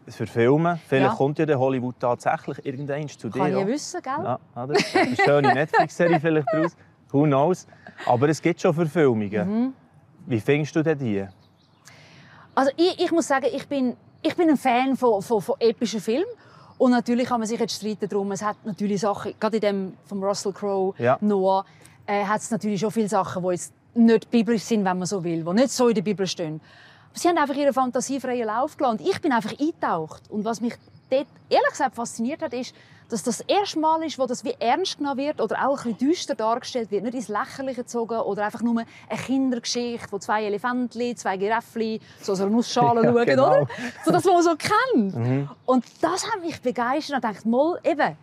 verfilmen. 0.07 0.79
Vielleicht 0.87 1.11
Ja. 1.11 1.15
kommt 1.15 1.39
ja 1.39 1.45
der 1.45 1.57
Hollywood 1.59 1.95
tatsächlich 1.99 2.63
irgendwann 2.65 3.07
zu 3.07 3.29
dir. 3.29 3.39
Kann 3.39 3.57
ich 3.57 3.67
wissen, 3.67 4.01
gell? 4.01 4.13
Ja, 4.23 4.39
oder? 4.55 4.75
Eine 4.93 5.15
schöne 5.15 5.53
Netflix-Serie 5.53 6.19
vielleicht 6.19 6.47
daraus. 6.51 6.75
Who 7.11 7.23
knows? 7.23 7.67
Aber 8.05 8.29
es 8.29 8.41
gibt 8.41 8.61
schon 8.61 8.73
Verfilmungen. 8.73 9.49
Mhm. 9.65 9.73
Wie 10.27 10.39
findest 10.39 10.75
du 10.75 10.83
denn 10.83 10.97
die? 10.99 11.27
Also 12.53 12.71
ich, 12.77 12.99
ich 12.99 13.11
muss 13.11 13.27
sagen, 13.27 13.47
ich 13.51 13.67
bin, 13.67 13.95
ich 14.21 14.35
bin 14.35 14.49
ein 14.49 14.57
Fan 14.57 14.95
von, 14.95 15.21
von, 15.21 15.41
von 15.41 15.55
epischen 15.59 15.99
Filmen. 15.99 16.25
Und 16.81 16.89
natürlich 16.89 17.27
kann 17.27 17.39
man 17.39 17.47
sich 17.47 17.59
jetzt 17.59 17.75
streiten 17.75 18.09
darum. 18.09 18.31
Es 18.31 18.41
hat 18.41 18.57
natürlich 18.65 19.01
Sachen, 19.01 19.35
gerade 19.39 19.57
in 19.57 19.61
dem 19.61 19.93
von 20.07 20.23
Russell 20.23 20.51
Crowe, 20.51 20.95
Ja. 20.97 21.15
Noah, 21.21 21.63
äh, 22.07 22.25
hat 22.25 22.41
es 22.41 22.49
natürlich 22.49 22.79
schon 22.79 22.89
viele 22.89 23.07
Sachen, 23.07 23.43
die 23.43 23.49
jetzt 23.49 23.71
nicht 23.93 24.31
biblisch 24.31 24.63
sind, 24.63 24.83
wenn 24.83 24.97
man 24.97 25.05
so 25.05 25.23
will, 25.23 25.43
die 25.43 25.53
nicht 25.53 25.69
so 25.69 25.89
in 25.89 25.93
der 25.93 26.01
Bibel 26.01 26.25
stehen. 26.25 26.59
Aber 27.11 27.19
sie 27.19 27.27
haben 27.27 27.37
einfach 27.37 27.53
ihre 27.53 27.71
fantasiefreien 27.71 28.47
Lauf 28.47 28.77
gelassen. 28.77 28.99
Ich 29.07 29.21
bin 29.21 29.31
einfach 29.31 29.51
eingetaucht. 29.59 30.23
Und 30.31 30.43
was 30.43 30.59
mich 30.59 30.73
dort 31.11 31.27
ehrlich 31.49 31.69
gesagt 31.69 31.93
fasziniert 31.93 32.41
hat, 32.41 32.53
ist, 32.53 32.73
dass 33.11 33.23
das 33.23 33.41
erste 33.41 33.79
Mal 33.79 34.03
ist, 34.03 34.17
wo 34.17 34.25
das 34.25 34.43
wie 34.45 34.55
ernst 34.59 34.97
genommen 34.97 35.17
wird 35.17 35.41
oder 35.41 35.67
auch 35.67 35.85
ein 35.85 35.95
bisschen 35.95 36.09
düster 36.09 36.35
dargestellt 36.35 36.91
wird. 36.91 37.03
Nicht 37.03 37.13
ins 37.13 37.27
Lächerliche 37.27 37.81
gezogen 37.81 38.19
oder 38.19 38.45
einfach 38.45 38.61
nur 38.61 38.81
eine 38.81 39.19
Kindergeschichte, 39.19 40.11
wo 40.11 40.17
zwei 40.17 40.45
Elefantli, 40.45 41.15
zwei 41.15 41.37
Giraffli 41.37 41.99
so 42.21 42.31
aus 42.31 42.41
einer 42.41 42.49
Nussschale 42.49 43.01
Ja, 43.03 43.11
schauen, 43.11 43.25
genau. 43.25 43.47
oder? 43.47 43.67
So 44.05 44.11
das, 44.11 44.25
was 44.25 44.33
man 44.33 44.43
so 44.43 44.55
kennt. 44.55 45.15
Mhm. 45.15 45.49
Und 45.65 45.85
das 46.01 46.25
hat 46.31 46.41
mich 46.41 46.61
begeistert. 46.61 47.23
Ich 47.23 47.29
dachte, 47.29 47.47
mal, 47.49 47.79
eben, 47.83 48.17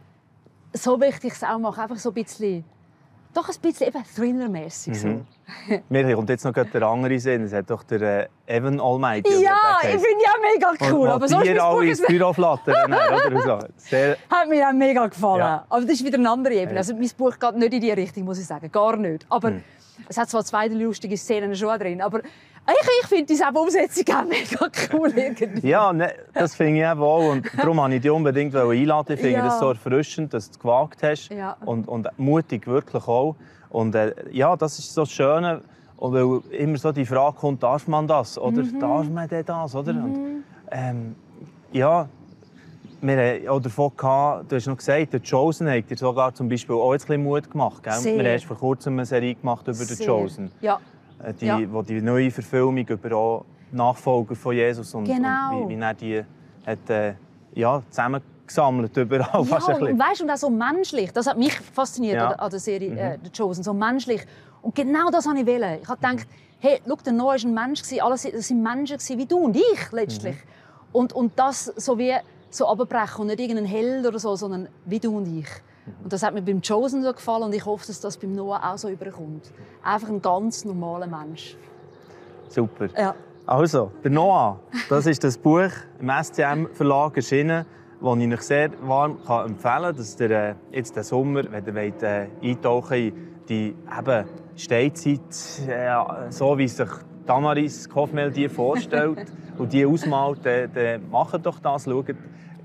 so 0.73 0.97
möchte 0.97 1.27
ich 1.27 1.35
es 1.35 1.45
auch 1.45 1.59
machen. 1.59 1.81
Einfach 1.81 1.99
so 1.99 2.11
ein 2.11 2.15
bisschen 2.15 2.65
doch 3.39 3.49
ein 3.49 3.61
bisschen 3.61 3.89
eben 3.89 4.05
thrillermäßig. 4.15 5.05
Mhm. 5.05 5.27
So. 5.69 5.81
Mir 5.89 6.15
kommt 6.15 6.29
jetzt 6.29 6.45
noch 6.45 6.53
der 6.53 6.83
andere 6.83 7.19
Sinn. 7.19 7.45
Es 7.45 7.53
hat 7.53 7.71
doch 7.71 7.83
der 7.85 8.29
äh, 8.47 8.57
Evan 8.57 8.81
Almighty. 8.81 9.43
Ja, 9.43 9.79
ich 9.83 9.89
finde 9.91 10.25
ja 10.25 10.33
mega 10.53 10.93
cool. 10.93 11.09
Aber 11.09 11.29
so 11.29 11.41
ist 11.41 11.59
alle 11.59 11.87
ins 11.87 12.03
Büro 12.03 12.33
flattern. 12.33 12.93
oder 12.93 13.43
so. 13.43 13.97
Hat 14.37 14.49
mir 14.49 14.69
auch 14.69 14.73
mega 14.73 15.07
gefallen. 15.07 15.41
Ja. 15.41 15.65
Aber 15.69 15.83
das 15.83 15.93
ist 15.93 16.05
wieder 16.05 16.19
eine 16.19 16.31
andere 16.31 16.55
Ebene. 16.55 16.79
Also 16.79 16.95
mein 16.95 17.11
Buch 17.17 17.39
geht 17.39 17.57
nicht 17.57 17.73
in 17.73 17.81
die 17.81 17.93
Richtung, 17.93 18.25
muss 18.25 18.39
ich 18.39 18.47
sagen. 18.47 18.71
Gar 18.71 18.97
nicht. 18.97 19.25
Aber 19.29 19.49
hm. 19.49 19.63
es 20.09 20.19
hat 20.19 20.29
zwar 20.29 20.45
zwei 20.45 20.67
lustige 20.69 21.17
Szenen 21.17 21.55
schon 21.55 21.79
drin, 21.79 22.03
aber 22.03 22.21
ich, 22.69 22.89
ich 23.03 23.07
finde 23.07 23.25
diese 23.25 23.45
Umsetzung 23.47 24.15
auch 24.15 24.25
mega 24.25 24.71
cool. 24.93 25.13
Irgendwie. 25.17 25.69
Ja, 25.69 25.93
ne, 25.93 26.13
das 26.35 26.55
finde 26.55 26.81
ich 26.81 26.87
auch. 26.87 27.31
Und 27.31 27.47
darum 27.57 27.79
wollte 27.79 27.97
ich 27.97 28.03
dich 28.03 28.11
unbedingt 28.11 28.55
einladen. 28.55 29.15
Ich 29.15 29.21
finde 29.21 29.39
ja. 29.39 29.45
das 29.45 29.59
so 29.59 29.71
erfrischend, 29.71 30.35
dass 30.35 30.51
du 30.51 30.53
es 30.53 30.59
gewagt 30.59 31.03
hast. 31.03 31.31
Ja. 31.31 31.57
Und, 31.65 31.89
und 31.89 32.09
mutig 32.19 32.67
wirklich 32.67 33.07
auch. 33.07 33.37
Und 33.71 33.95
äh, 33.95 34.15
ja, 34.31 34.57
das 34.57 34.79
ist 34.79 34.95
so 34.95 35.03
das 35.03 35.11
Schöne. 35.11 35.63
Und 35.97 36.13
weil 36.13 36.41
immer 36.55 36.79
so 36.79 36.93
die 36.93 37.07
Frage 37.07 37.37
kommt, 37.37 37.63
darf 37.63 37.89
man 37.89 38.07
das? 38.07 38.39
Oder 38.39 38.63
mhm. 38.63 38.81
darf 38.81 39.09
man 39.09 39.29
denn 39.29 39.45
das? 39.45 39.75
Oder? 39.75 39.93
Mhm. 39.93 40.05
Und, 40.05 40.45
ähm, 40.71 41.17
ja, 41.73 42.09
wir 43.01 43.17
haben 43.17 43.49
auch 43.49 43.61
davon 43.61 43.93
gehabt, 43.97 44.51
du 44.51 44.57
hast 44.57 44.67
noch 44.67 44.77
gesagt, 44.77 45.13
der 45.13 45.21
Chosen 45.21 45.71
hat 45.71 45.91
dir 45.91 45.97
sogar 45.97 46.35
zum 46.35 46.49
Beispiel 46.49 46.75
auch 46.77 46.93
ein 46.93 46.99
bisschen 46.99 47.23
Mut 47.23 47.51
gemacht. 47.51 47.83
Gell? 47.83 48.19
Wir 48.19 48.33
haben 48.33 48.41
vor 48.41 48.57
kurzem 48.57 48.95
eine 48.95 49.07
Serie 49.07 49.35
gemacht 49.35 49.67
über 49.69 49.85
den 49.85 50.07
Chosen. 50.07 50.51
Ja. 50.61 50.81
Äh, 51.23 51.35
die, 51.35 51.47
ja. 51.47 51.61
wo 51.73 51.83
die 51.83 52.01
neue 52.01 52.31
Verfilmung 52.31 52.87
über 52.87 53.45
Nachfolger 53.73 54.35
von 54.35 54.55
Jesus 54.55 54.95
und, 54.95 55.05
genau. 55.05 55.63
und 55.63 55.69
wie, 55.69 55.77
wie 55.77 55.81
er 55.81 55.95
die 55.95 56.25
hat, 56.67 56.91
äh, 56.91 57.15
ja, 57.55 57.83
zusammengesammelt 57.91 58.97
überall. 58.97 59.29
Ja, 59.33 59.39
und 59.39 59.99
weißt 59.99 60.23
und 60.23 60.31
auch 60.31 60.37
so 60.37 60.51
menschlich. 60.51 61.13
Das 61.13 61.27
hat 61.27 61.39
mich 61.39 61.59
fasziniert 61.59 62.17
ja. 62.17 62.31
an 62.31 62.51
der 62.51 62.61
Serie 62.61 62.91
mhm. 62.91 62.99
äh, 62.99 63.19
The 63.23 63.31
Chosen. 63.31 63.65
So 63.65 63.75
menschlich. 63.75 64.25
Und 64.63 64.75
genau 64.75 65.11
das 65.11 65.27
wollte 65.27 65.41
ich. 65.41 65.47
Wollen. 65.47 65.79
Ich 65.83 65.89
habe 65.89 66.01
gedacht, 66.01 66.29
hey, 66.61 66.81
schau, 66.87 66.97
der 67.05 67.13
Noah 67.13 67.35
war 67.35 67.45
ein 67.45 67.55
Mensch. 67.55 67.83
Alles 68.01 68.23
das 68.23 68.51
waren 68.51 68.63
Menschen 68.63 69.19
wie 69.19 69.27
du 69.27 69.39
und 69.39 69.57
ich 69.57 69.93
letztlich. 69.93 70.37
Mhm. 70.37 70.91
Und, 70.93 71.13
und 71.13 71.33
das 71.39 71.67
so 71.77 71.99
wie 71.99 72.15
so 72.51 72.67
abbrechen 72.67 73.21
und 73.21 73.27
nicht 73.27 73.41
irgendein 73.41 73.67
Held 73.67 74.07
oder 74.07 74.19
so, 74.19 74.35
sondern 74.37 74.69
wie 74.87 74.99
du 74.99 75.17
und 75.17 75.39
ich. 75.39 75.49
Und 76.03 76.13
das 76.13 76.23
hat 76.23 76.35
mir 76.35 76.43
beim 76.43 76.61
Chosen 76.63 77.03
so 77.03 77.13
gefallen 77.13 77.45
und 77.45 77.55
ich 77.55 77.65
hoffe, 77.65 77.87
dass 77.87 78.01
das 78.01 78.17
beim 78.17 78.33
Noah 78.33 78.61
auch 78.65 78.79
so 78.79 78.89
überkommt. 78.89 79.53
Einfach 79.83 80.09
ein 80.09 80.23
ganz 80.23 80.65
normaler 80.65 81.07
Mensch. 81.07 81.57
Super. 82.49 82.89
Ja. 82.97 83.15
Also, 83.47 83.93
der 84.05 84.11
Noah, 84.11 84.61
das 84.89 85.07
ist 85.07 85.25
das 85.25 85.39
Buch 85.39 85.71
im 86.01 86.11
SCM 86.11 86.67
Verlag 86.73 87.17
erschienen, 87.17 87.65
das 88.01 88.19
ich 88.19 88.33
euch 88.33 88.43
sehr 88.43 88.71
warm 88.83 89.19
kann 89.27 89.47
empfehlen 89.47 89.83
kann, 89.83 89.97
dass 89.97 90.21
ihr 90.21 90.31
äh, 90.31 90.55
jetzt 90.71 90.95
den 90.97 91.03
Sommer, 91.03 91.43
wenn 91.51 91.65
ihr 91.65 91.75
wollt, 91.75 92.03
äh, 92.03 92.29
eintauchen 92.43 92.97
in 92.97 93.13
die 93.49 93.75
eben 93.99 94.25
Steinzeit, 94.57 95.21
äh, 95.67 96.31
so 96.31 96.59
wie 96.59 96.69
sich 96.69 96.89
Damaris 97.27 97.89
Kofmel 97.89 98.31
die 98.31 98.49
vorstellt 98.49 99.33
und 99.59 99.73
die 99.73 99.87
ausmalt, 99.87 100.41
dann, 100.45 100.71
dann 100.75 101.11
macht 101.11 101.45
doch 101.45 101.59
das, 101.59 101.85
schaut 101.85 102.15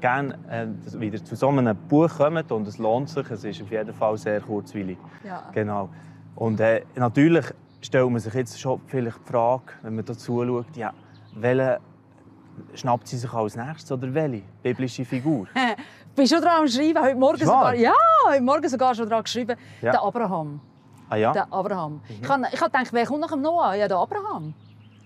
gerne 0.03 0.37
äh, 0.49 0.99
wieder 0.99 1.23
zu 1.23 1.33
so 1.33 1.47
einem 1.47 1.77
Buch 1.87 2.09
kommt 2.17 2.51
und 2.51 2.67
es 2.67 2.77
lohnt 2.77 3.09
sich. 3.09 3.29
Es 3.31 3.45
ist 3.45 3.61
auf 3.61 3.71
jeden 3.71 3.93
Fall 3.93 4.17
sehr 4.17 4.41
kurzweilig. 4.41 4.97
Ja. 5.23 5.49
Genau. 5.53 5.87
Und 6.35 6.59
äh, 6.59 6.83
natürlich 6.95 7.45
stellt 7.81 8.09
man 8.09 8.19
sich 8.19 8.33
jetzt 8.33 8.59
schon 8.59 8.81
vielleicht 8.85 9.17
die 9.25 9.31
Frage, 9.31 9.63
wenn 9.81 9.95
man 9.95 10.03
dazu 10.03 10.43
schaut, 10.45 10.75
ja, 10.75 10.91
welche 11.35 11.79
schnappt 12.73 13.07
sie 13.07 13.17
sich 13.17 13.31
als 13.31 13.55
nächstes 13.55 13.93
oder 13.93 14.13
welche 14.13 14.43
biblische 14.61 15.05
Figur? 15.05 15.47
Bist 16.15 16.33
du 16.33 16.35
schon 16.35 16.43
dran 16.43 16.61
am 16.63 16.67
Schreiben? 16.67 17.01
Heute 17.01 17.15
Morgen 17.15 17.37
sogar, 17.37 17.73
ja, 17.73 17.93
heute 18.27 18.43
Morgen 18.43 18.67
sogar 18.67 18.93
schon 18.93 19.07
dran 19.07 19.23
geschrieben. 19.23 19.55
Ja. 19.81 19.91
Der 19.93 20.03
Abraham. 20.03 20.59
Ah 21.09 21.15
ja? 21.15 21.31
Der 21.31 21.47
Abraham. 21.53 21.93
Mhm. 21.93 22.45
Ich 22.51 22.59
habe 22.61 22.71
gedacht, 22.71 22.91
wer 22.91 23.05
kommt 23.05 23.21
nach 23.21 23.31
dem 23.31 23.41
Noah? 23.41 23.73
Ja, 23.75 23.87
der 23.87 23.97
Abraham. 23.97 24.53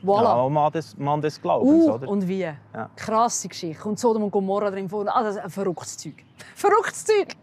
Voilà. 0.03 0.43
Ja, 0.43 0.49
Mann 0.49 0.71
des, 0.71 0.95
Mann 0.97 1.21
des 1.21 1.41
Glaubens, 1.41 1.85
uh, 1.85 1.93
oder? 1.93 2.07
und 2.07 2.27
wie. 2.27 2.41
Ja. 2.41 2.89
Krasse 2.95 3.47
Geschichte. 3.47 3.87
Und 3.87 3.97
Sodom 3.99 4.23
und 4.23 4.31
Gomorra 4.31 4.69
drin 4.69 4.87
vor. 4.87 5.07
Also 5.13 5.39
ein 5.39 5.49
verrücktes 5.49 5.97
Zeug. 5.97 6.23
verrücktes 6.55 7.05
Zeug! 7.05 7.35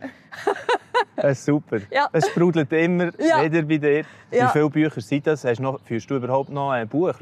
das 1.17 1.39
ist 1.39 1.45
super. 1.47 1.79
Ja. 1.91 2.09
Es 2.13 2.29
sprudelt 2.29 2.73
immer 2.73 3.11
ja. 3.19 3.43
wieder 3.43 3.63
bei 3.63 3.79
dir. 3.79 4.05
Ja. 4.31 4.49
Wie 4.49 4.53
viele 4.53 4.71
Bücher 4.71 5.01
sind 5.01 5.27
das? 5.27 5.45
Hast 5.45 5.61
noch, 5.61 5.81
führst 5.81 6.09
du 6.09 6.17
überhaupt 6.17 6.51
noch 6.51 6.71
ein 6.71 6.89
Buch? 6.89 7.15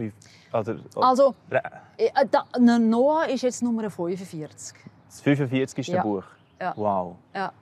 Also, 0.51 0.75
also 0.97 1.35
äh, 1.49 2.11
da, 2.31 2.45
Noah 2.59 3.27
ist 3.27 3.43
jetzt 3.43 3.63
Nummer 3.63 3.89
45. 3.89 4.77
Das 5.07 5.21
45 5.23 5.79
ist 5.79 5.95
ja. 5.95 6.03
Buch? 6.03 6.25
Ja. 6.61 6.75
Wow. 6.77 7.17
Ja. 7.35 7.53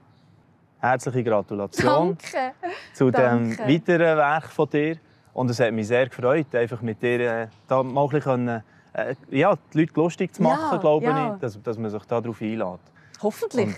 Herzliche 0.79 1.23
Gratulation 1.23 2.17
Danke. 2.17 2.53
zu 2.93 3.11
dem 3.11 3.57
weiteren 3.59 4.17
Werk 4.17 4.47
von 4.47 4.69
dir. 4.69 4.97
Und 5.33 5.49
es 5.49 5.59
hat 5.59 5.71
mich 5.71 5.87
sehr 5.87 6.07
gefreut, 6.07 6.53
einfach 6.53 6.81
mit 6.81 7.01
dir 7.01 7.19
äh, 7.19 7.47
da 7.67 7.83
mal 7.83 8.03
ein 8.03 8.09
bisschen, 8.09 8.47
äh, 8.47 9.15
ja, 9.29 9.55
die 9.73 9.79
Leute 9.79 9.93
lustig 9.95 10.33
zu 10.33 10.43
machen, 10.43 10.73
ja, 10.73 10.77
glaube 10.77 11.05
ja. 11.05 11.33
ich, 11.33 11.39
dass, 11.39 11.61
dass 11.61 11.77
man 11.77 11.89
sich 11.89 12.03
darauf 12.03 12.41
einlädt. 12.41 12.79
Hoffentlich. 13.23 13.75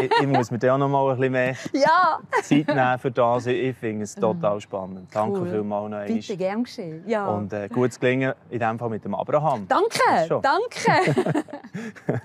ich, 0.00 0.10
ich, 0.20 0.26
muss 0.26 0.52
mir 0.52 0.72
auch 0.72 0.78
noch 0.78 0.88
mal 0.88 1.10
ein 1.10 1.16
bisschen 1.16 1.32
mehr 1.32 1.56
ja. 1.72 2.20
Zeit 2.42 2.68
nehmen 2.68 2.98
für 2.98 3.10
das. 3.10 3.46
Ich 3.46 3.76
finde 3.76 4.04
es 4.04 4.14
total 4.14 4.60
spannend. 4.60 5.08
Danke 5.12 5.40
cool. 5.40 5.50
vielmals 5.50 5.90
noch 5.90 5.98
einmal. 5.98 6.06
Bitte, 6.06 6.36
gern 6.36 6.62
geschehen. 6.62 7.02
Ja. 7.06 7.26
Und 7.26 7.52
äh, 7.52 7.68
gutes 7.68 7.98
Gelingen 7.98 8.34
in 8.50 8.60
diesem 8.60 8.78
Fall 8.78 8.90
mit 8.90 9.04
dem 9.04 9.14
Abraham. 9.16 9.66
Danke, 9.66 10.40
danke. 10.42 11.42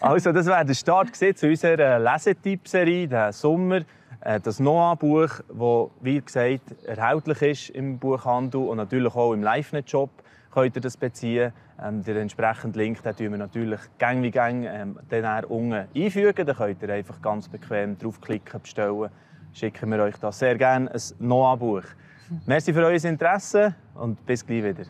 also, 0.00 0.30
das 0.30 0.46
wäre 0.46 0.64
der 0.64 0.74
Start 0.74 1.16
zu 1.16 1.48
unserer 1.48 1.98
Lesetipp-Serie, 1.98 3.08
der 3.08 3.32
Sommer. 3.32 3.80
Äh, 4.20 4.40
das 4.40 4.60
Noah-Buch, 4.60 5.28
das, 5.48 5.90
wie 6.00 6.20
gesagt, 6.20 6.84
erhältlich 6.86 7.42
ist 7.42 7.70
im 7.70 7.98
Buchhandel 7.98 8.62
und 8.62 8.76
natürlich 8.78 9.14
auch 9.14 9.32
im 9.32 9.42
LiveNet-Shop 9.42 10.10
könnt 10.52 10.76
ihr 10.76 10.82
das 10.82 10.96
beziehen. 10.96 11.52
Ähm, 11.80 12.02
den 12.02 12.16
entsprechenden 12.16 12.76
Link 12.78 13.02
den 13.02 13.30
wir 13.30 13.38
natürlich 13.38 13.80
gang 13.98 14.22
wie 14.22 14.30
gang 14.32 14.64
ähm, 14.64 14.98
dann 15.08 15.44
unten 15.44 15.86
einfügen. 15.94 16.46
Da 16.46 16.54
könnt 16.54 16.82
ihr 16.82 16.90
einfach 16.90 17.22
ganz 17.22 17.48
bequem 17.48 17.96
draufklicken, 17.96 18.60
bestellen. 18.60 19.10
Schicken 19.52 19.90
wir 19.90 20.02
euch 20.02 20.16
das 20.16 20.38
sehr 20.38 20.56
gerne 20.56 20.90
ein 20.92 21.00
Noah-Buch. 21.20 21.84
Merci 22.46 22.72
für 22.72 22.84
euer 22.84 23.04
Interesse 23.04 23.74
und 23.94 24.24
bis 24.26 24.44
gleich 24.44 24.64
wieder. 24.64 24.84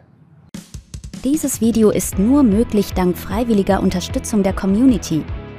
Dieses 1.25 1.61
Video 1.61 1.91
ist 1.91 2.19
nur 2.19 2.43
möglich 2.43 2.95
dank 2.95 3.17
freiwilliger 3.17 3.81
Unterstützung 3.81 4.43
der 4.43 4.53
Community. 4.53 5.25